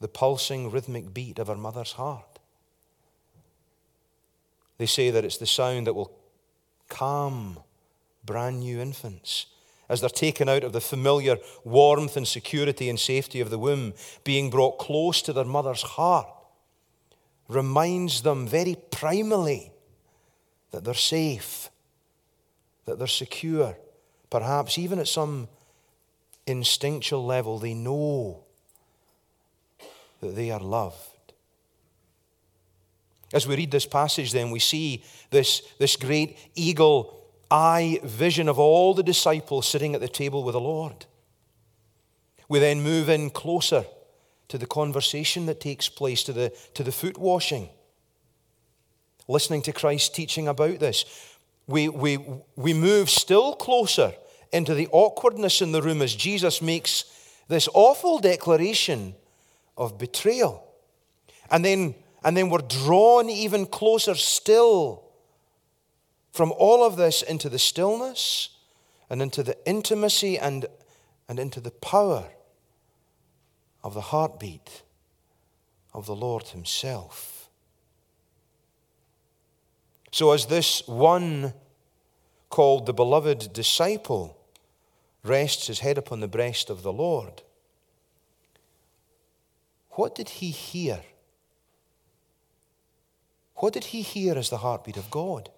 the 0.00 0.08
pulsing 0.08 0.70
rhythmic 0.70 1.12
beat 1.12 1.38
of 1.38 1.48
her 1.48 1.56
mother's 1.56 1.92
heart. 1.92 2.38
They 4.78 4.86
say 4.86 5.10
that 5.10 5.24
it's 5.24 5.36
the 5.36 5.46
sound 5.46 5.86
that 5.86 5.94
will 5.94 6.16
calm 6.88 7.58
brand 8.24 8.60
new 8.60 8.80
infants 8.80 9.46
as 9.90 10.00
they're 10.00 10.08
taken 10.08 10.48
out 10.48 10.62
of 10.62 10.72
the 10.72 10.80
familiar 10.80 11.36
warmth 11.64 12.16
and 12.16 12.26
security 12.26 12.88
and 12.88 12.98
safety 12.98 13.40
of 13.40 13.50
the 13.50 13.58
womb, 13.58 13.92
being 14.22 14.48
brought 14.48 14.78
close 14.78 15.20
to 15.20 15.32
their 15.32 15.44
mother's 15.44 15.82
heart 15.82 16.28
reminds 17.48 18.22
them 18.22 18.46
very 18.46 18.76
primally 18.92 19.72
that 20.70 20.84
they're 20.84 20.94
safe, 20.94 21.68
that 22.84 22.98
they're 22.98 23.08
secure. 23.08 23.76
Perhaps 24.30 24.78
even 24.78 25.00
at 25.00 25.08
some 25.08 25.48
instinctual 26.46 27.26
level, 27.26 27.58
they 27.58 27.74
know 27.74 28.44
that 30.20 30.36
they 30.36 30.52
are 30.52 30.60
loved. 30.60 31.32
As 33.32 33.44
we 33.44 33.56
read 33.56 33.72
this 33.72 33.86
passage, 33.86 34.30
then, 34.30 34.52
we 34.52 34.60
see 34.60 35.02
this, 35.30 35.62
this 35.80 35.96
great 35.96 36.38
eagle 36.54 37.19
eye 37.50 38.00
vision 38.04 38.48
of 38.48 38.58
all 38.58 38.94
the 38.94 39.02
disciples 39.02 39.66
sitting 39.66 39.94
at 39.94 40.00
the 40.00 40.08
table 40.08 40.44
with 40.44 40.52
the 40.52 40.60
Lord. 40.60 41.06
We 42.48 42.58
then 42.58 42.82
move 42.82 43.08
in 43.08 43.30
closer 43.30 43.84
to 44.48 44.58
the 44.58 44.66
conversation 44.66 45.46
that 45.46 45.60
takes 45.60 45.88
place, 45.88 46.22
to 46.24 46.32
the, 46.32 46.52
to 46.74 46.82
the 46.82 46.92
foot 46.92 47.18
washing. 47.18 47.68
Listening 49.28 49.62
to 49.62 49.72
Christ 49.72 50.14
teaching 50.14 50.48
about 50.48 50.80
this, 50.80 51.04
we, 51.66 51.88
we, 51.88 52.18
we 52.56 52.74
move 52.74 53.08
still 53.08 53.54
closer 53.54 54.12
into 54.52 54.74
the 54.74 54.88
awkwardness 54.90 55.62
in 55.62 55.70
the 55.70 55.82
room 55.82 56.02
as 56.02 56.14
Jesus 56.14 56.60
makes 56.60 57.04
this 57.46 57.68
awful 57.72 58.18
declaration 58.18 59.14
of 59.76 59.98
betrayal. 59.98 60.66
And 61.50 61.64
then, 61.64 61.94
and 62.24 62.36
then 62.36 62.50
we're 62.50 62.58
drawn 62.58 63.30
even 63.30 63.66
closer 63.66 64.14
still 64.16 65.09
from 66.32 66.52
all 66.56 66.84
of 66.84 66.96
this 66.96 67.22
into 67.22 67.48
the 67.48 67.58
stillness 67.58 68.50
and 69.08 69.20
into 69.20 69.42
the 69.42 69.56
intimacy 69.66 70.38
and, 70.38 70.66
and 71.28 71.38
into 71.38 71.60
the 71.60 71.70
power 71.70 72.28
of 73.82 73.94
the 73.94 74.00
heartbeat 74.00 74.82
of 75.92 76.06
the 76.06 76.14
Lord 76.14 76.48
Himself. 76.48 77.48
So, 80.12 80.32
as 80.32 80.46
this 80.46 80.86
one 80.86 81.54
called 82.48 82.86
the 82.86 82.92
beloved 82.92 83.52
disciple 83.52 84.36
rests 85.22 85.68
his 85.68 85.80
head 85.80 85.98
upon 85.98 86.20
the 86.20 86.28
breast 86.28 86.68
of 86.68 86.82
the 86.82 86.92
Lord, 86.92 87.42
what 89.90 90.14
did 90.14 90.28
he 90.28 90.50
hear? 90.50 91.00
What 93.56 93.72
did 93.72 93.84
he 93.84 94.02
hear 94.02 94.36
as 94.36 94.50
the 94.50 94.58
heartbeat 94.58 94.96
of 94.96 95.10
God? 95.10 95.50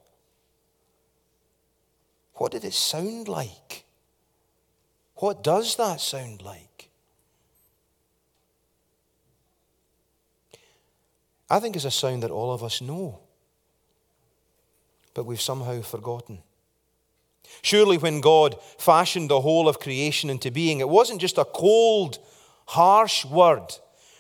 What 2.43 2.51
did 2.51 2.65
it 2.65 2.75
sound 2.75 3.29
like? 3.29 3.85
What 5.15 5.45
does 5.45 5.77
that 5.77 6.01
sound 6.01 6.43
like? 6.43 6.89
I 11.49 11.61
think 11.61 11.77
it's 11.77 11.85
a 11.85 11.91
sound 11.93 12.25
that 12.25 12.33
all 12.33 12.53
of 12.53 12.65
us 12.65 12.81
know, 12.81 13.21
but 15.15 15.23
we've 15.23 15.41
somehow 15.41 15.83
forgotten. 15.83 16.41
Surely, 17.63 17.97
when 17.97 18.21
God 18.21 18.61
fashioned 18.77 19.31
the 19.31 19.41
whole 19.41 19.69
of 19.69 19.79
creation 19.79 20.29
into 20.29 20.51
being, 20.51 20.81
it 20.81 20.89
wasn't 20.89 21.21
just 21.21 21.39
a 21.39 21.45
cold, 21.45 22.19
harsh 22.67 23.25
word 23.25 23.73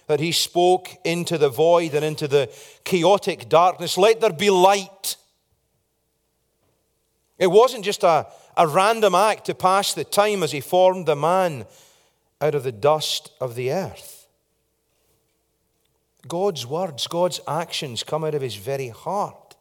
that 0.07 0.21
He 0.21 0.31
spoke 0.31 0.91
into 1.05 1.38
the 1.38 1.49
void 1.49 1.93
and 1.93 2.05
into 2.05 2.29
the 2.29 2.55
chaotic 2.85 3.49
darkness 3.49 3.99
let 3.99 4.21
there 4.21 4.33
be 4.33 4.50
light. 4.50 5.17
It 7.43 7.51
wasn't 7.51 7.85
just 7.85 8.05
a, 8.05 8.29
a 8.57 8.69
random 8.69 9.17
act 9.17 9.47
to 9.47 9.55
pass 9.57 9.95
the 9.95 10.05
time 10.05 10.45
as 10.45 10.53
He 10.53 10.61
formed 10.61 11.07
the 11.07 11.17
man 11.17 11.67
out 12.41 12.55
of 12.55 12.63
the 12.63 12.71
dust 12.71 13.33
of 13.41 13.57
the 13.57 13.73
earth. 13.73 14.29
God's 16.29 16.65
words, 16.65 17.09
God's 17.09 17.41
actions 17.49 18.05
come 18.05 18.23
out 18.23 18.37
of 18.37 18.43
His 18.43 18.55
very 18.55 18.91
heart. 18.91 19.57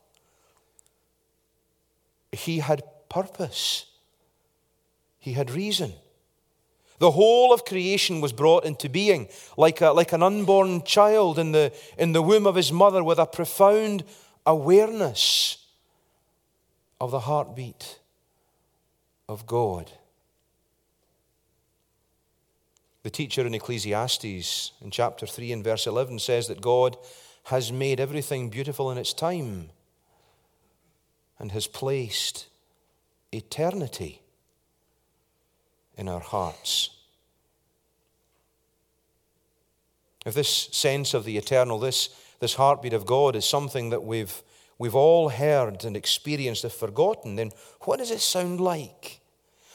He 2.32 2.60
had 2.60 2.84
purpose, 3.10 3.88
he 5.18 5.34
had 5.34 5.50
reason. 5.50 5.94
The 7.00 7.10
whole 7.10 7.52
of 7.52 7.66
creation 7.66 8.22
was 8.22 8.32
brought 8.32 8.64
into 8.64 8.90
being 8.90 9.28
like, 9.58 9.82
a, 9.82 9.90
like 9.90 10.14
an 10.14 10.22
unborn 10.22 10.84
child 10.84 11.40
in 11.40 11.52
the, 11.52 11.74
in 11.98 12.14
the 12.14 12.22
womb 12.22 12.46
of 12.46 12.54
his 12.54 12.72
mother 12.72 13.04
with 13.04 13.18
a 13.18 13.26
profound 13.26 14.04
awareness 14.46 15.61
of 17.02 17.10
the 17.10 17.22
heartbeat 17.22 17.98
of 19.28 19.48
God. 19.48 19.92
The 23.02 23.10
teacher 23.10 23.46
in 23.46 23.56
Ecclesiastes 23.56 24.74
in 24.80 24.92
chapter 24.92 25.26
3 25.26 25.52
and 25.52 25.64
verse 25.64 25.88
11 25.88 26.20
says 26.20 26.48
that 26.48 26.62
God 26.62 26.96
has 27.46 27.72
made 27.72 28.00
everything 28.00 28.52
beautiful 28.52 28.92
in 28.92 29.00
its 29.00 29.14
time 29.14 29.72
and 31.40 31.52
has 31.54 31.66
placed 31.66 32.46
eternity 33.32 34.22
in 35.98 36.08
our 36.08 36.20
hearts. 36.20 36.92
If 40.24 40.36
this 40.36 40.70
sense 40.72 41.16
of 41.16 41.26
the 41.26 41.40
eternal, 41.40 41.80
this, 41.80 42.10
this 42.40 42.54
heartbeat 42.54 42.94
of 42.94 43.08
God 43.08 43.36
is 43.36 43.44
something 43.44 43.90
that 43.90 44.04
we've, 44.04 44.44
we've 44.82 44.96
all 44.96 45.30
heard 45.30 45.86
and 45.86 45.96
experienced 45.96 46.64
and 46.64 46.74
forgotten, 46.74 47.36
then 47.36 47.52
what 47.82 48.00
does 48.00 48.10
it 48.10 48.20
sound 48.20 48.60
like? 48.60 49.20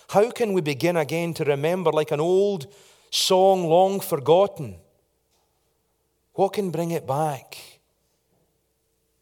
How 0.09 0.33
can 0.33 0.53
we 0.53 0.61
begin 0.61 0.97
again 0.97 1.33
to 1.35 1.45
remember 1.45 1.93
like 1.93 2.11
an 2.11 2.19
old 2.19 2.67
song 3.11 3.69
long 3.69 4.01
forgotten? 4.01 4.75
What 6.35 6.55
can 6.55 6.73
bring 6.73 6.91
it 6.91 7.07
back 7.07 7.57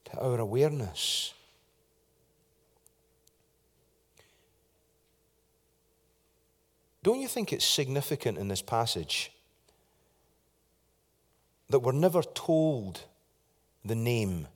to 0.07 0.19
our 0.19 0.41
awareness? 0.41 1.35
Don't 7.03 7.21
you 7.21 7.29
think 7.29 7.53
it's 7.53 7.67
significant 7.67 8.39
in 8.39 8.49
this 8.49 8.63
passage 8.63 9.33
that 11.69 11.81
we're 11.81 11.93
never 11.93 12.23
told 12.23 13.03
the 13.85 13.95
name 13.95 14.47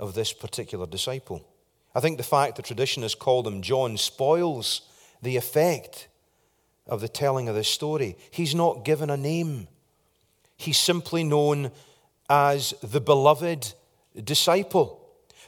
of 0.00 0.14
this 0.14 0.32
particular 0.32 0.86
disciple? 0.86 1.46
I 1.94 2.00
think 2.00 2.16
the 2.16 2.24
fact 2.24 2.56
that 2.56 2.64
tradition 2.64 3.04
has 3.04 3.14
called 3.14 3.46
him 3.46 3.62
John 3.62 3.96
spoils 3.96 4.82
the 5.22 5.36
effect 5.36 6.08
of 6.88 7.00
the 7.00 7.08
telling 7.08 7.48
of 7.48 7.54
this 7.54 7.68
story. 7.68 8.16
He's 8.32 8.54
not 8.54 8.84
given 8.84 9.10
a 9.10 9.16
name, 9.16 9.68
he's 10.56 10.78
simply 10.78 11.22
known 11.22 11.70
as 12.28 12.74
the 12.82 13.00
beloved 13.00 13.74
disciple 14.24 15.00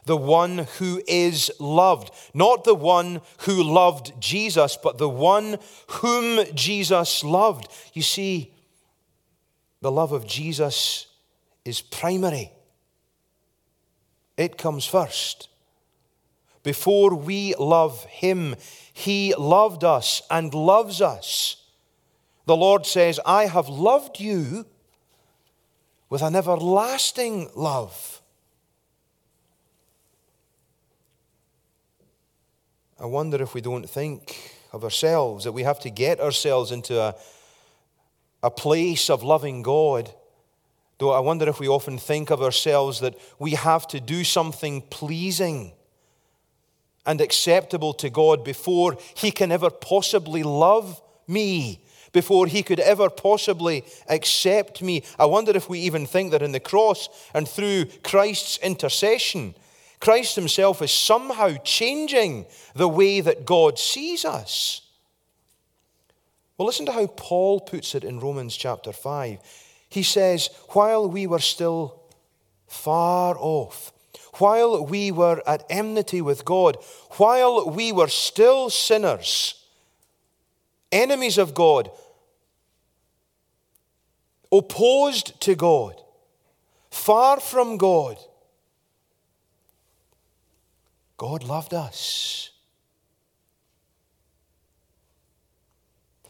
the 0.04 0.16
one 0.16 0.66
who 0.78 1.02
is 1.06 1.50
loved. 1.58 2.10
Not 2.34 2.64
the 2.64 2.74
one 2.74 3.20
who 3.40 3.62
loved 3.62 4.20
Jesus, 4.20 4.76
but 4.82 4.98
the 4.98 5.08
one 5.08 5.58
whom 5.88 6.44
Jesus 6.54 7.22
loved. 7.22 7.68
You 7.92 8.02
see, 8.02 8.52
the 9.80 9.92
love 9.92 10.12
of 10.12 10.26
Jesus 10.26 11.06
is 11.64 11.80
primary, 11.80 12.52
it 14.36 14.58
comes 14.58 14.86
first. 14.86 15.48
Before 16.62 17.14
we 17.14 17.54
love 17.58 18.04
Him, 18.04 18.56
He 18.92 19.34
loved 19.36 19.84
us 19.84 20.22
and 20.30 20.54
loves 20.54 21.00
us. 21.00 21.56
The 22.46 22.56
Lord 22.56 22.86
says, 22.86 23.20
I 23.24 23.46
have 23.46 23.68
loved 23.68 24.20
you 24.20 24.66
with 26.08 26.22
an 26.22 26.36
everlasting 26.36 27.50
love. 27.54 28.20
I 33.00 33.06
wonder 33.06 33.42
if 33.42 33.54
we 33.54 33.60
don't 33.60 33.88
think 33.88 34.54
of 34.72 34.84
ourselves, 34.84 35.44
that 35.44 35.52
we 35.52 35.64
have 35.64 35.80
to 35.80 35.90
get 35.90 36.20
ourselves 36.20 36.70
into 36.70 37.00
a, 37.00 37.16
a 38.42 38.50
place 38.50 39.10
of 39.10 39.22
loving 39.22 39.62
God. 39.62 40.12
Though 41.02 41.10
I 41.10 41.18
wonder 41.18 41.48
if 41.48 41.58
we 41.58 41.66
often 41.66 41.98
think 41.98 42.30
of 42.30 42.42
ourselves 42.42 43.00
that 43.00 43.16
we 43.40 43.54
have 43.54 43.88
to 43.88 43.98
do 43.98 44.22
something 44.22 44.82
pleasing 44.82 45.72
and 47.04 47.20
acceptable 47.20 47.92
to 47.94 48.08
God 48.08 48.44
before 48.44 48.96
He 49.16 49.32
can 49.32 49.50
ever 49.50 49.68
possibly 49.68 50.44
love 50.44 51.02
me, 51.26 51.84
before 52.12 52.46
He 52.46 52.62
could 52.62 52.78
ever 52.78 53.10
possibly 53.10 53.84
accept 54.08 54.80
me. 54.80 55.02
I 55.18 55.26
wonder 55.26 55.50
if 55.56 55.68
we 55.68 55.80
even 55.80 56.06
think 56.06 56.30
that 56.30 56.40
in 56.40 56.52
the 56.52 56.60
cross 56.60 57.08
and 57.34 57.48
through 57.48 57.86
Christ's 58.04 58.58
intercession, 58.58 59.56
Christ 59.98 60.36
himself 60.36 60.82
is 60.82 60.92
somehow 60.92 61.56
changing 61.64 62.46
the 62.76 62.88
way 62.88 63.20
that 63.20 63.44
God 63.44 63.76
sees 63.76 64.24
us. 64.24 64.82
Well, 66.56 66.66
listen 66.66 66.86
to 66.86 66.92
how 66.92 67.08
Paul 67.08 67.58
puts 67.58 67.96
it 67.96 68.04
in 68.04 68.20
Romans 68.20 68.56
chapter 68.56 68.92
5. 68.92 69.40
He 69.92 70.02
says, 70.02 70.48
While 70.70 71.10
we 71.10 71.26
were 71.26 71.38
still 71.38 72.00
far 72.66 73.36
off, 73.38 73.92
while 74.38 74.86
we 74.86 75.12
were 75.12 75.42
at 75.46 75.66
enmity 75.68 76.22
with 76.22 76.46
God, 76.46 76.78
while 77.18 77.68
we 77.68 77.92
were 77.92 78.08
still 78.08 78.70
sinners, 78.70 79.62
enemies 80.90 81.36
of 81.36 81.52
God, 81.52 81.90
opposed 84.50 85.38
to 85.42 85.54
God, 85.54 86.00
far 86.90 87.38
from 87.38 87.76
God, 87.76 88.16
God 91.18 91.44
loved 91.44 91.74
us. 91.74 92.48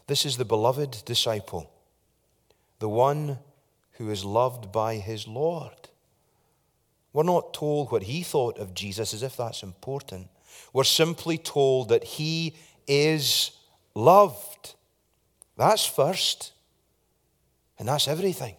This 0.09 0.27
is 0.27 0.37
the 0.37 0.45
beloved 0.45 1.05
disciple, 1.05 1.71
the 2.81 2.89
one 2.89 3.39
who 4.03 4.11
is 4.11 4.25
loved 4.25 4.73
by 4.73 4.97
his 4.97 5.29
Lord. 5.29 5.89
We're 7.13 7.23
not 7.23 7.55
told 7.55 7.93
what 7.93 8.03
he 8.03 8.25
thought 8.25 8.59
of 8.59 8.75
Jesus 8.75 9.15
as 9.15 9.23
if 9.23 9.37
that's 9.37 9.63
important. 9.63 10.29
We're 10.73 10.83
simply 10.83 11.39
told 11.39 11.91
that 11.91 12.03
he 12.03 12.57
is 12.89 13.53
loved. 13.95 14.75
That's 15.57 15.87
first, 15.87 16.53
and 17.79 17.87
that's 17.87 18.09
everything. 18.09 18.57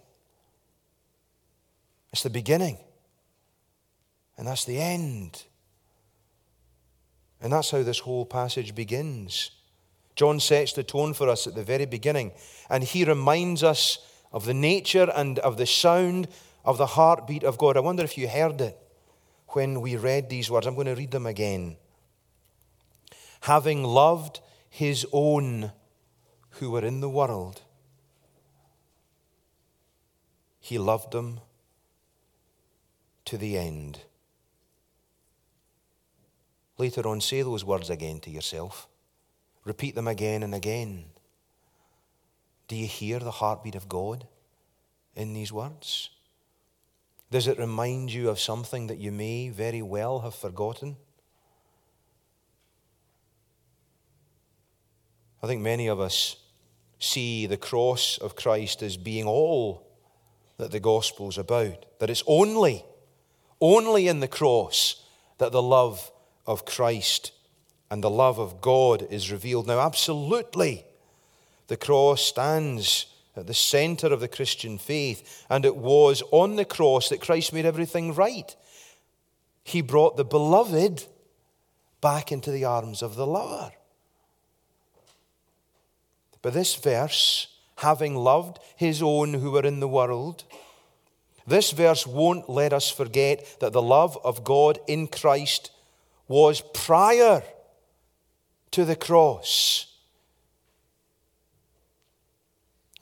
It's 2.14 2.24
the 2.24 2.30
beginning, 2.30 2.78
and 4.38 4.48
that's 4.48 4.64
the 4.64 4.80
end. 4.80 5.44
And 7.42 7.52
that's 7.52 7.72
how 7.72 7.84
this 7.84 8.00
whole 8.00 8.26
passage 8.26 8.74
begins. 8.74 9.52
John 10.16 10.40
sets 10.40 10.72
the 10.72 10.84
tone 10.84 11.14
for 11.14 11.28
us 11.28 11.48
at 11.48 11.56
the 11.56 11.64
very 11.64 11.86
beginning, 11.86 12.32
and 12.70 12.82
he 12.82 13.04
reminds 13.04 13.62
us 13.62 13.98
of 14.34 14.46
the 14.46 14.54
nature 14.54 15.10
and 15.16 15.40
of 15.40 15.58
the 15.58 15.66
sound 15.66 16.28
of 16.66 16.78
the 16.78 16.88
heartbeat 16.88 17.44
of 17.44 17.58
God. 17.58 17.78
I 17.78 17.82
wonder 17.82 18.04
if 18.04 18.18
you 18.18 18.28
heard 18.28 18.60
it 18.60 18.78
when 19.50 19.80
we 19.80 19.96
read 19.96 20.30
these 20.30 20.50
words. 20.50 20.66
I'm 20.66 20.76
going 20.76 20.88
to 20.88 20.96
read 20.96 21.12
them 21.12 21.28
again. 21.28 21.78
Having 23.42 23.84
loved 23.84 24.40
his 24.70 25.06
own 25.12 25.72
who 26.52 26.72
were 26.72 26.84
in 26.84 27.00
the 27.00 27.10
world, 27.10 27.62
he 30.60 30.78
loved 30.78 31.12
them 31.12 31.40
to 33.26 33.38
the 33.38 33.58
end. 33.58 34.00
Later 36.78 37.08
on, 37.08 37.22
say 37.22 37.42
those 37.42 37.64
words 37.64 37.90
again 37.90 38.20
to 38.22 38.30
yourself. 38.30 38.88
Repeat 39.64 39.96
them 39.96 40.08
again 40.08 40.42
and 40.42 40.56
again. 40.56 41.06
Do 42.68 42.76
you 42.76 42.88
hear 42.88 43.20
the 43.20 43.32
heartbeat 43.32 43.76
of 43.76 43.90
God 43.90 44.28
in 45.16 45.34
these 45.34 45.52
words? 45.52 46.10
Does 47.32 47.48
it 47.48 47.58
remind 47.58 48.14
you 48.14 48.30
of 48.30 48.40
something 48.40 48.88
that 48.88 49.00
you 49.00 49.12
may 49.12 49.50
very 49.50 49.82
well 49.82 50.20
have 50.20 50.36
forgotten? 50.36 50.98
I 55.42 55.48
think 55.48 55.62
many 55.62 55.88
of 55.88 56.00
us 56.00 56.38
see 57.00 57.48
the 57.48 57.58
cross 57.58 58.18
of 58.20 58.36
Christ 58.36 58.82
as 58.82 58.96
being 58.96 59.26
all 59.26 59.86
that 60.58 60.72
the 60.72 60.80
gospel's 60.80 61.38
about, 61.38 61.86
that 62.00 62.10
it's 62.10 62.24
only, 62.28 62.86
only 63.60 64.08
in 64.08 64.20
the 64.20 64.28
cross 64.28 65.04
that 65.40 65.52
the 65.52 65.62
love 65.62 66.12
of 66.46 66.66
Christ 66.66 67.32
and 67.92 68.04
the 68.04 68.10
love 68.10 68.40
of 68.40 68.62
God 68.62 69.06
is 69.10 69.32
revealed. 69.32 69.68
Now, 69.68 69.80
absolutely, 69.80 70.86
the 71.68 71.78
cross 71.78 72.22
stands 72.22 73.08
at 73.36 73.48
the 73.48 73.54
center 73.54 74.08
of 74.08 74.20
the 74.20 74.28
Christian 74.28 74.78
faith, 74.78 75.46
and 75.50 75.66
it 75.66 75.76
was 75.76 76.22
on 76.32 76.56
the 76.56 76.66
cross 76.66 77.10
that 77.10 77.22
Christ 77.22 77.54
made 77.54 77.66
everything 77.66 78.14
right. 78.14 78.56
He 79.64 79.82
brought 79.82 80.18
the 80.18 80.26
beloved 80.26 81.06
back 82.02 82.32
into 82.32 82.52
the 82.52 82.66
arms 82.66 83.02
of 83.02 83.16
the 83.16 83.26
lover. 83.26 83.72
But 86.42 86.54
this 86.54 86.76
verse, 86.76 87.48
having 87.78 88.16
loved 88.16 88.60
his 88.76 89.02
own 89.02 89.34
who 89.36 89.52
were 89.52 89.66
in 89.66 89.80
the 89.80 89.88
world, 89.88 90.44
this 91.48 91.72
verse 91.72 92.06
won't 92.06 92.50
let 92.50 92.74
us 92.74 92.92
forget 92.92 93.60
that 93.60 93.74
the 93.74 93.82
love 93.82 94.18
of 94.24 94.44
God 94.44 94.80
in 94.88 95.08
Christ 95.08 95.72
was 96.28 96.62
prior 96.74 97.44
to 98.72 98.86
the 98.86 98.96
cross. 98.96 99.93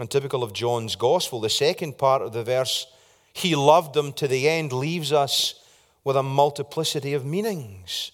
And 0.01 0.09
typical 0.09 0.43
of 0.43 0.51
John's 0.51 0.95
gospel, 0.95 1.39
the 1.39 1.47
second 1.47 1.99
part 1.99 2.23
of 2.23 2.33
the 2.33 2.43
verse, 2.43 2.87
he 3.33 3.55
loved 3.55 3.93
them 3.93 4.13
to 4.13 4.27
the 4.27 4.49
end, 4.49 4.73
leaves 4.73 5.13
us 5.13 5.63
with 6.03 6.17
a 6.17 6.23
multiplicity 6.23 7.13
of 7.13 7.23
meanings. 7.23 8.11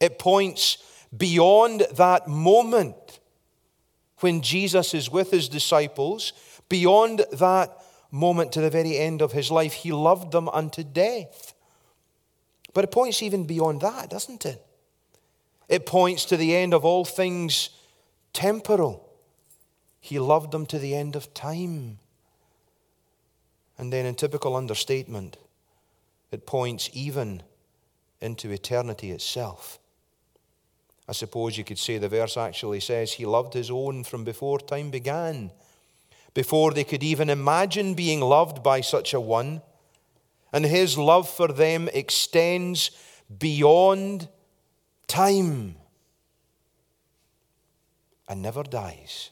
It 0.00 0.18
points 0.18 0.76
beyond 1.16 1.86
that 1.94 2.28
moment 2.28 3.20
when 4.18 4.42
Jesus 4.42 4.92
is 4.92 5.10
with 5.10 5.30
his 5.30 5.48
disciples, 5.48 6.34
beyond 6.68 7.24
that 7.32 7.74
moment 8.10 8.52
to 8.52 8.60
the 8.60 8.68
very 8.68 8.98
end 8.98 9.22
of 9.22 9.32
his 9.32 9.50
life, 9.50 9.72
he 9.72 9.92
loved 9.92 10.30
them 10.30 10.50
unto 10.50 10.82
death. 10.82 11.54
But 12.74 12.84
it 12.84 12.90
points 12.90 13.22
even 13.22 13.46
beyond 13.46 13.80
that, 13.80 14.10
doesn't 14.10 14.44
it? 14.44 14.62
It 15.70 15.86
points 15.86 16.26
to 16.26 16.36
the 16.36 16.54
end 16.54 16.74
of 16.74 16.84
all 16.84 17.06
things 17.06 17.70
temporal. 18.34 19.03
He 20.04 20.18
loved 20.18 20.52
them 20.52 20.66
to 20.66 20.78
the 20.78 20.94
end 20.94 21.16
of 21.16 21.32
time. 21.32 21.98
And 23.78 23.90
then, 23.90 24.04
in 24.04 24.14
typical 24.14 24.54
understatement, 24.54 25.38
it 26.30 26.44
points 26.44 26.90
even 26.92 27.42
into 28.20 28.50
eternity 28.50 29.12
itself. 29.12 29.78
I 31.08 31.12
suppose 31.12 31.56
you 31.56 31.64
could 31.64 31.78
say 31.78 31.96
the 31.96 32.10
verse 32.10 32.36
actually 32.36 32.80
says 32.80 33.14
he 33.14 33.24
loved 33.24 33.54
his 33.54 33.70
own 33.70 34.04
from 34.04 34.24
before 34.24 34.58
time 34.58 34.90
began, 34.90 35.50
before 36.34 36.72
they 36.72 36.84
could 36.84 37.02
even 37.02 37.30
imagine 37.30 37.94
being 37.94 38.20
loved 38.20 38.62
by 38.62 38.82
such 38.82 39.14
a 39.14 39.20
one. 39.20 39.62
And 40.52 40.66
his 40.66 40.98
love 40.98 41.30
for 41.30 41.48
them 41.48 41.88
extends 41.94 42.90
beyond 43.38 44.28
time 45.08 45.76
and 48.28 48.42
never 48.42 48.64
dies. 48.64 49.30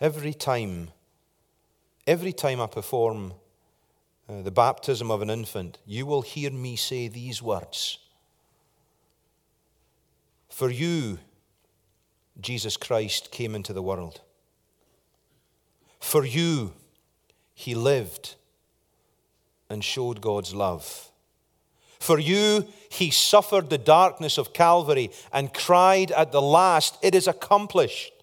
Every 0.00 0.34
time, 0.34 0.90
every 2.06 2.32
time 2.32 2.60
I 2.60 2.66
perform 2.66 3.34
uh, 4.28 4.42
the 4.42 4.50
baptism 4.50 5.10
of 5.10 5.22
an 5.22 5.30
infant, 5.30 5.78
you 5.86 6.06
will 6.06 6.22
hear 6.22 6.50
me 6.50 6.76
say 6.76 7.08
these 7.08 7.42
words 7.42 7.98
for 10.56 10.70
you, 10.70 11.18
Jesus 12.40 12.78
Christ 12.78 13.30
came 13.30 13.54
into 13.54 13.74
the 13.74 13.82
world. 13.82 14.22
For 16.00 16.24
you, 16.24 16.72
he 17.52 17.74
lived 17.74 18.36
and 19.68 19.84
showed 19.84 20.22
God's 20.22 20.54
love. 20.54 21.10
For 22.00 22.18
you, 22.18 22.66
he 22.88 23.10
suffered 23.10 23.68
the 23.68 23.76
darkness 23.76 24.38
of 24.38 24.54
Calvary 24.54 25.10
and 25.30 25.52
cried 25.52 26.10
at 26.10 26.32
the 26.32 26.40
last, 26.40 26.96
It 27.02 27.14
is 27.14 27.28
accomplished. 27.28 28.15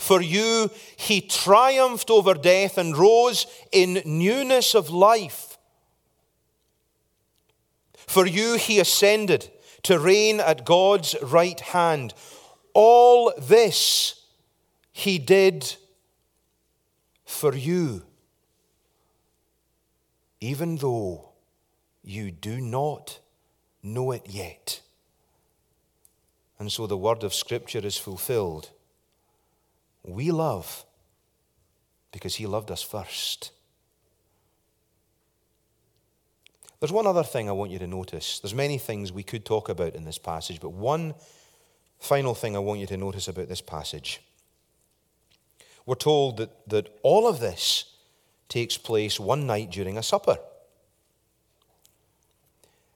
For 0.00 0.22
you, 0.22 0.70
he 0.96 1.20
triumphed 1.20 2.08
over 2.08 2.32
death 2.32 2.78
and 2.78 2.96
rose 2.96 3.46
in 3.70 4.00
newness 4.06 4.74
of 4.74 4.88
life. 4.88 5.58
For 8.06 8.26
you, 8.26 8.56
he 8.56 8.80
ascended 8.80 9.50
to 9.82 9.98
reign 9.98 10.40
at 10.40 10.64
God's 10.64 11.14
right 11.22 11.60
hand. 11.60 12.14
All 12.72 13.30
this 13.38 14.24
he 14.90 15.18
did 15.18 15.76
for 17.26 17.54
you, 17.54 18.02
even 20.40 20.76
though 20.76 21.28
you 22.02 22.30
do 22.30 22.58
not 22.58 23.20
know 23.82 24.12
it 24.12 24.22
yet. 24.30 24.80
And 26.58 26.72
so 26.72 26.86
the 26.86 26.96
word 26.96 27.22
of 27.22 27.34
Scripture 27.34 27.86
is 27.86 27.98
fulfilled. 27.98 28.70
We 30.02 30.30
love 30.30 30.84
because 32.12 32.36
he 32.36 32.46
loved 32.46 32.70
us 32.70 32.82
first. 32.82 33.52
There's 36.80 36.92
one 36.92 37.06
other 37.06 37.22
thing 37.22 37.48
I 37.48 37.52
want 37.52 37.70
you 37.70 37.78
to 37.78 37.86
notice. 37.86 38.40
There's 38.40 38.54
many 38.54 38.78
things 38.78 39.12
we 39.12 39.22
could 39.22 39.44
talk 39.44 39.68
about 39.68 39.94
in 39.94 40.04
this 40.04 40.18
passage, 40.18 40.60
but 40.60 40.72
one 40.72 41.14
final 41.98 42.34
thing 42.34 42.56
I 42.56 42.60
want 42.60 42.80
you 42.80 42.86
to 42.86 42.96
notice 42.96 43.28
about 43.28 43.48
this 43.48 43.60
passage. 43.60 44.22
We're 45.84 45.94
told 45.94 46.38
that, 46.38 46.68
that 46.68 46.88
all 47.02 47.28
of 47.28 47.40
this 47.40 47.84
takes 48.48 48.78
place 48.78 49.20
one 49.20 49.46
night 49.46 49.70
during 49.70 49.98
a 49.98 50.02
supper. 50.02 50.38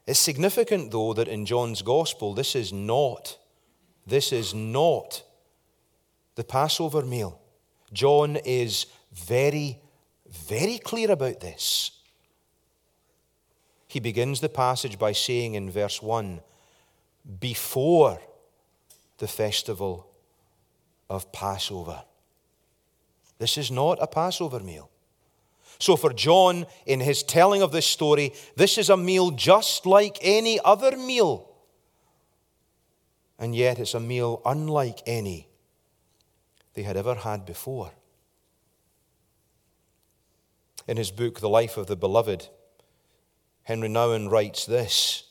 It's 0.06 0.18
significant, 0.18 0.90
though, 0.90 1.12
that 1.14 1.28
in 1.28 1.46
John's 1.46 1.82
gospel, 1.82 2.34
this 2.34 2.54
is 2.54 2.72
not, 2.72 3.38
this 4.06 4.32
is 4.32 4.54
not 4.54 5.22
the 6.34 6.44
Passover 6.44 7.02
meal. 7.02 7.40
John 7.92 8.36
is 8.36 8.86
very, 9.12 9.80
very 10.26 10.78
clear 10.78 11.10
about 11.10 11.40
this 11.40 11.94
he 13.94 14.00
begins 14.00 14.40
the 14.40 14.48
passage 14.48 14.98
by 14.98 15.12
saying 15.12 15.54
in 15.54 15.70
verse 15.70 16.02
1 16.02 16.40
before 17.38 18.20
the 19.18 19.28
festival 19.28 20.10
of 21.08 21.30
Passover. 21.30 22.02
This 23.38 23.56
is 23.56 23.70
not 23.70 23.98
a 24.00 24.08
Passover 24.08 24.58
meal. 24.58 24.90
So, 25.78 25.94
for 25.94 26.12
John, 26.12 26.66
in 26.86 26.98
his 26.98 27.22
telling 27.22 27.62
of 27.62 27.70
this 27.70 27.86
story, 27.86 28.32
this 28.56 28.78
is 28.78 28.90
a 28.90 28.96
meal 28.96 29.30
just 29.30 29.86
like 29.86 30.18
any 30.22 30.58
other 30.64 30.96
meal. 30.96 31.54
And 33.38 33.54
yet, 33.54 33.78
it's 33.78 33.94
a 33.94 34.00
meal 34.00 34.42
unlike 34.44 35.02
any 35.06 35.46
they 36.74 36.82
had 36.82 36.96
ever 36.96 37.14
had 37.14 37.46
before. 37.46 37.92
In 40.86 40.96
his 40.96 41.10
book, 41.10 41.40
The 41.40 41.48
Life 41.48 41.76
of 41.76 41.86
the 41.86 41.96
Beloved, 41.96 42.48
Henri 43.64 43.88
Nouwen 43.88 44.30
writes 44.30 44.66
this 44.66 45.24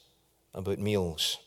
about 0.53 0.79
meals. 0.79 1.37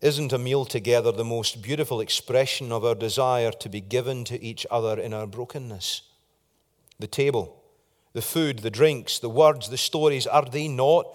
Isn't 0.00 0.32
a 0.32 0.38
meal 0.38 0.64
together 0.64 1.12
the 1.12 1.24
most 1.24 1.60
beautiful 1.60 2.00
expression 2.00 2.72
of 2.72 2.84
our 2.84 2.94
desire 2.94 3.50
to 3.52 3.68
be 3.68 3.80
given 3.80 4.24
to 4.24 4.42
each 4.42 4.66
other 4.70 4.98
in 4.98 5.12
our 5.12 5.26
brokenness? 5.26 6.02
The 6.98 7.06
table, 7.06 7.62
the 8.12 8.22
food, 8.22 8.60
the 8.60 8.70
drinks, 8.70 9.18
the 9.18 9.28
words, 9.28 9.68
the 9.68 9.76
stories, 9.76 10.26
are 10.26 10.44
they 10.44 10.68
not 10.68 11.06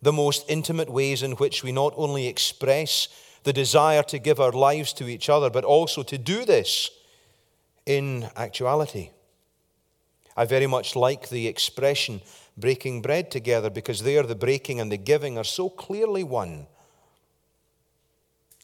the 0.00 0.12
most 0.12 0.44
intimate 0.48 0.90
ways 0.90 1.22
in 1.22 1.32
which 1.32 1.62
we 1.62 1.70
not 1.70 1.92
only 1.96 2.26
express 2.26 3.08
the 3.44 3.52
desire 3.52 4.02
to 4.04 4.18
give 4.18 4.40
our 4.40 4.52
lives 4.52 4.92
to 4.94 5.08
each 5.08 5.28
other, 5.28 5.50
but 5.50 5.64
also 5.64 6.02
to 6.02 6.18
do 6.18 6.44
this 6.44 6.90
in 7.86 8.28
actuality? 8.36 9.10
I 10.36 10.44
very 10.44 10.66
much 10.66 10.94
like 10.94 11.28
the 11.28 11.48
expression 11.48 12.20
breaking 12.56 13.02
bread 13.02 13.30
together 13.30 13.70
because 13.70 14.02
there 14.02 14.22
the 14.22 14.34
breaking 14.34 14.80
and 14.80 14.90
the 14.90 14.96
giving 14.96 15.36
are 15.38 15.44
so 15.44 15.68
clearly 15.68 16.22
one. 16.22 16.66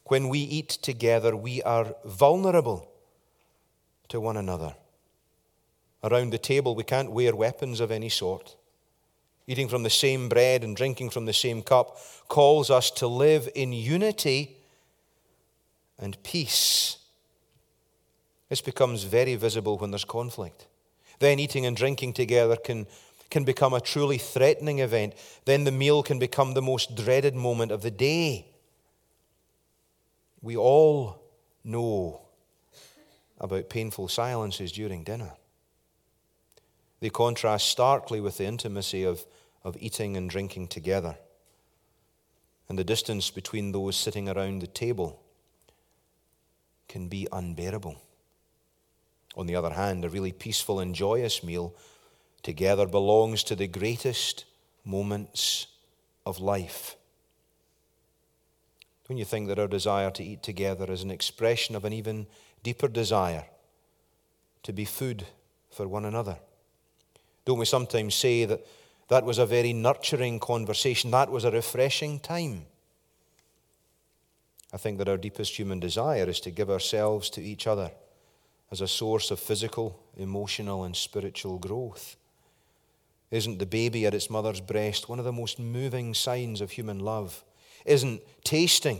When 0.05 0.29
we 0.29 0.39
eat 0.39 0.69
together, 0.69 1.35
we 1.35 1.61
are 1.63 1.95
vulnerable 2.05 2.89
to 4.09 4.19
one 4.19 4.37
another. 4.37 4.75
Around 6.03 6.31
the 6.31 6.37
table, 6.37 6.75
we 6.75 6.83
can't 6.83 7.11
wear 7.11 7.35
weapons 7.35 7.79
of 7.79 7.91
any 7.91 8.09
sort. 8.09 8.55
Eating 9.47 9.67
from 9.67 9.83
the 9.83 9.89
same 9.89 10.29
bread 10.29 10.63
and 10.63 10.75
drinking 10.75 11.09
from 11.09 11.25
the 11.25 11.33
same 11.33 11.61
cup 11.61 11.97
calls 12.27 12.69
us 12.69 12.91
to 12.91 13.07
live 13.07 13.49
in 13.55 13.73
unity 13.73 14.57
and 15.99 16.21
peace. 16.23 16.97
This 18.49 18.61
becomes 18.61 19.03
very 19.03 19.35
visible 19.35 19.77
when 19.77 19.91
there's 19.91 20.05
conflict. 20.05 20.67
Then 21.19 21.39
eating 21.39 21.65
and 21.65 21.75
drinking 21.75 22.13
together 22.13 22.55
can, 22.55 22.87
can 23.29 23.43
become 23.43 23.73
a 23.73 23.81
truly 23.81 24.17
threatening 24.17 24.79
event. 24.79 25.13
Then 25.45 25.63
the 25.63 25.71
meal 25.71 26.03
can 26.03 26.19
become 26.19 26.53
the 26.53 26.61
most 26.61 26.95
dreaded 26.95 27.35
moment 27.35 27.71
of 27.71 27.81
the 27.81 27.91
day. 27.91 28.47
We 30.41 30.57
all 30.57 31.21
know 31.63 32.21
about 33.39 33.69
painful 33.69 34.07
silences 34.07 34.71
during 34.71 35.03
dinner. 35.03 35.31
They 36.99 37.09
contrast 37.09 37.67
starkly 37.67 38.19
with 38.19 38.37
the 38.37 38.45
intimacy 38.45 39.03
of 39.03 39.25
of 39.65 39.75
eating 39.79 40.15
and 40.15 40.29
drinking 40.29 40.67
together. 40.67 41.17
And 42.69 42.77
the 42.77 42.83
distance 42.83 43.31
between 43.31 43.71
those 43.71 43.97
sitting 43.97 44.29
around 44.29 44.61
the 44.61 44.67
table 44.67 45.19
can 46.87 47.07
be 47.07 47.27
unbearable. 47.31 48.01
On 49.35 49.47
the 49.47 49.55
other 49.55 49.71
hand, 49.71 50.05
a 50.05 50.09
really 50.09 50.31
peaceful 50.31 50.79
and 50.79 50.95
joyous 50.95 51.43
meal 51.43 51.75
together 52.43 52.85
belongs 52.85 53.43
to 53.43 53.55
the 53.55 53.67
greatest 53.67 54.45
moments 54.85 55.67
of 56.25 56.39
life. 56.39 56.95
Don't 59.07 59.17
you 59.17 59.25
think 59.25 59.47
that 59.47 59.59
our 59.59 59.67
desire 59.67 60.09
to 60.11 60.23
eat 60.23 60.41
together 60.41 60.91
is 60.91 61.03
an 61.03 61.11
expression 61.11 61.75
of 61.75 61.85
an 61.85 61.93
even 61.93 62.27
deeper 62.63 62.87
desire 62.87 63.45
to 64.63 64.73
be 64.73 64.85
food 64.85 65.25
for 65.69 65.87
one 65.87 66.05
another? 66.05 66.37
Don't 67.45 67.59
we 67.59 67.65
sometimes 67.65 68.15
say 68.15 68.45
that 68.45 68.65
that 69.09 69.23
was 69.23 69.37
a 69.37 69.45
very 69.45 69.73
nurturing 69.73 70.39
conversation, 70.39 71.11
that 71.11 71.29
was 71.29 71.43
a 71.43 71.51
refreshing 71.51 72.19
time? 72.19 72.65
I 74.75 74.77
think 74.77 74.97
that 74.97 75.07
our 75.07 75.15
deepest 75.15 75.57
human 75.57 75.79
desire 75.79 76.25
is 76.25 76.41
to 76.41 76.51
give 76.51 76.69
ourselves 76.69 77.29
to 77.29 77.41
each 77.41 77.65
other 77.65 77.91
as 78.69 78.81
a 78.81 78.89
source 78.89 79.31
of 79.31 79.39
physical, 79.39 80.03
emotional, 80.17 80.83
and 80.83 80.93
spiritual 80.93 81.59
growth. 81.59 82.17
Isn't 83.31 83.59
the 83.59 83.65
baby 83.65 84.05
at 84.05 84.13
its 84.13 84.29
mother's 84.29 84.59
breast 84.59 85.07
one 85.07 85.17
of 85.17 85.23
the 85.23 85.31
most 85.31 85.59
moving 85.59 86.13
signs 86.13 86.59
of 86.59 86.71
human 86.71 86.99
love? 86.99 87.45
Isn't 87.85 88.19
tasting 88.43 88.99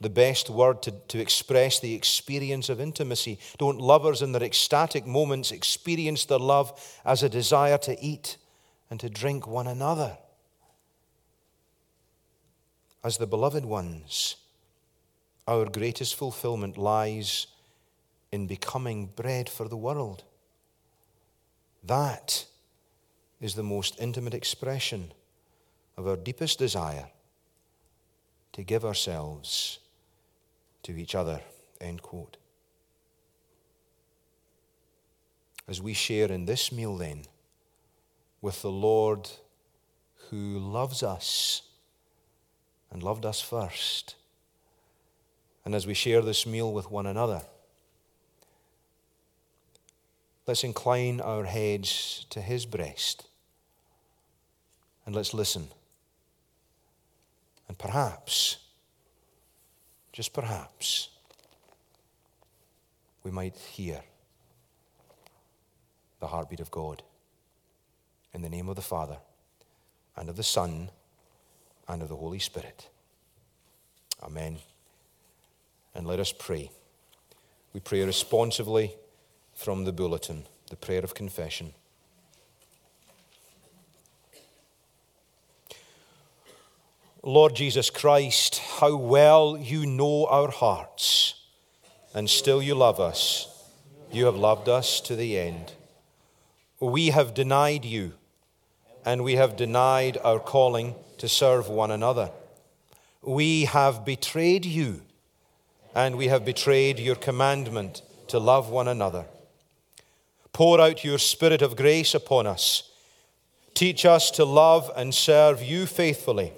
the 0.00 0.08
best 0.08 0.48
word 0.48 0.80
to, 0.84 0.92
to 1.08 1.20
express 1.20 1.78
the 1.78 1.92
experience 1.92 2.70
of 2.70 2.80
intimacy? 2.80 3.38
Don't 3.58 3.78
lovers 3.78 4.22
in 4.22 4.32
their 4.32 4.42
ecstatic 4.42 5.06
moments 5.06 5.52
experience 5.52 6.24
their 6.24 6.38
love 6.38 6.72
as 7.04 7.22
a 7.22 7.28
desire 7.28 7.76
to 7.78 8.02
eat 8.02 8.38
and 8.88 8.98
to 9.00 9.10
drink 9.10 9.46
one 9.46 9.66
another? 9.66 10.16
As 13.04 13.18
the 13.18 13.26
beloved 13.26 13.66
ones, 13.66 14.36
our 15.46 15.66
greatest 15.66 16.16
fulfillment 16.16 16.76
lies 16.76 17.46
in 18.32 18.46
becoming 18.46 19.06
bread 19.06 19.48
for 19.48 19.68
the 19.68 19.76
world. 19.76 20.24
That 21.84 22.46
is 23.40 23.54
the 23.54 23.62
most 23.62 24.00
intimate 24.00 24.34
expression 24.34 25.12
of 25.96 26.06
our 26.06 26.16
deepest 26.16 26.58
desire 26.58 27.08
to 28.52 28.62
give 28.62 28.84
ourselves 28.84 29.78
to 30.82 30.96
each 30.96 31.14
other. 31.14 31.40
End 31.80 32.02
quote. 32.02 32.38
As 35.68 35.80
we 35.82 35.94
share 35.94 36.30
in 36.30 36.46
this 36.46 36.72
meal, 36.72 36.96
then, 36.96 37.24
with 38.40 38.62
the 38.62 38.70
Lord 38.70 39.28
who 40.30 40.58
loves 40.58 41.02
us 41.02 41.62
and 42.90 43.02
loved 43.02 43.26
us 43.26 43.40
first, 43.40 44.14
and 45.66 45.74
as 45.74 45.84
we 45.84 45.94
share 45.94 46.22
this 46.22 46.46
meal 46.46 46.72
with 46.72 46.92
one 46.92 47.06
another, 47.06 47.42
let's 50.46 50.62
incline 50.62 51.20
our 51.20 51.42
heads 51.42 52.24
to 52.30 52.40
his 52.40 52.64
breast 52.64 53.26
and 55.04 55.12
let's 55.12 55.34
listen. 55.34 55.66
And 57.66 57.76
perhaps, 57.76 58.58
just 60.12 60.32
perhaps, 60.32 61.08
we 63.24 63.32
might 63.32 63.56
hear 63.56 64.02
the 66.20 66.28
heartbeat 66.28 66.60
of 66.60 66.70
God. 66.70 67.02
In 68.32 68.42
the 68.42 68.48
name 68.48 68.68
of 68.68 68.76
the 68.76 68.82
Father, 68.82 69.16
and 70.14 70.28
of 70.28 70.36
the 70.36 70.44
Son, 70.44 70.90
and 71.88 72.02
of 72.02 72.08
the 72.08 72.16
Holy 72.16 72.38
Spirit. 72.38 72.88
Amen. 74.22 74.58
And 75.96 76.06
let 76.06 76.20
us 76.20 76.30
pray. 76.30 76.70
We 77.72 77.80
pray 77.80 78.04
responsively 78.04 78.94
from 79.54 79.84
the 79.84 79.92
bulletin, 79.92 80.44
the 80.68 80.76
prayer 80.76 81.00
of 81.00 81.14
confession. 81.14 81.72
Lord 87.22 87.56
Jesus 87.56 87.88
Christ, 87.88 88.58
how 88.78 88.94
well 88.94 89.56
you 89.56 89.86
know 89.86 90.26
our 90.26 90.50
hearts, 90.50 91.46
and 92.14 92.28
still 92.28 92.62
you 92.62 92.74
love 92.74 93.00
us. 93.00 93.48
You 94.12 94.26
have 94.26 94.36
loved 94.36 94.68
us 94.68 95.00
to 95.00 95.16
the 95.16 95.38
end. 95.38 95.72
We 96.78 97.08
have 97.08 97.32
denied 97.32 97.86
you, 97.86 98.12
and 99.04 99.24
we 99.24 99.36
have 99.36 99.56
denied 99.56 100.18
our 100.22 100.40
calling 100.40 100.94
to 101.16 101.26
serve 101.26 101.68
one 101.68 101.90
another. 101.90 102.30
We 103.22 103.64
have 103.64 104.04
betrayed 104.04 104.66
you, 104.66 105.00
and 105.96 106.14
we 106.16 106.28
have 106.28 106.44
betrayed 106.44 106.98
your 106.98 107.16
commandment 107.16 108.02
to 108.28 108.38
love 108.38 108.68
one 108.68 108.86
another. 108.86 109.24
Pour 110.52 110.78
out 110.78 111.02
your 111.02 111.16
spirit 111.16 111.62
of 111.62 111.74
grace 111.74 112.14
upon 112.14 112.46
us. 112.46 112.92
Teach 113.72 114.04
us 114.04 114.30
to 114.32 114.44
love 114.44 114.90
and 114.94 115.14
serve 115.14 115.62
you 115.62 115.86
faithfully 115.86 116.52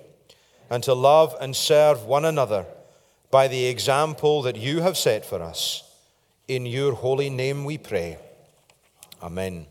and 0.69 0.83
to 0.83 0.93
love 0.93 1.37
and 1.41 1.55
serve 1.55 2.03
one 2.03 2.25
another 2.25 2.67
by 3.31 3.47
the 3.47 3.67
example 3.67 4.43
that 4.43 4.57
you 4.57 4.81
have 4.81 4.97
set 4.97 5.25
for 5.25 5.41
us. 5.41 5.85
In 6.49 6.67
your 6.67 6.95
holy 6.95 7.31
name 7.31 7.65
we 7.65 7.79
pray. 7.79 8.19
Amen. 9.23 9.67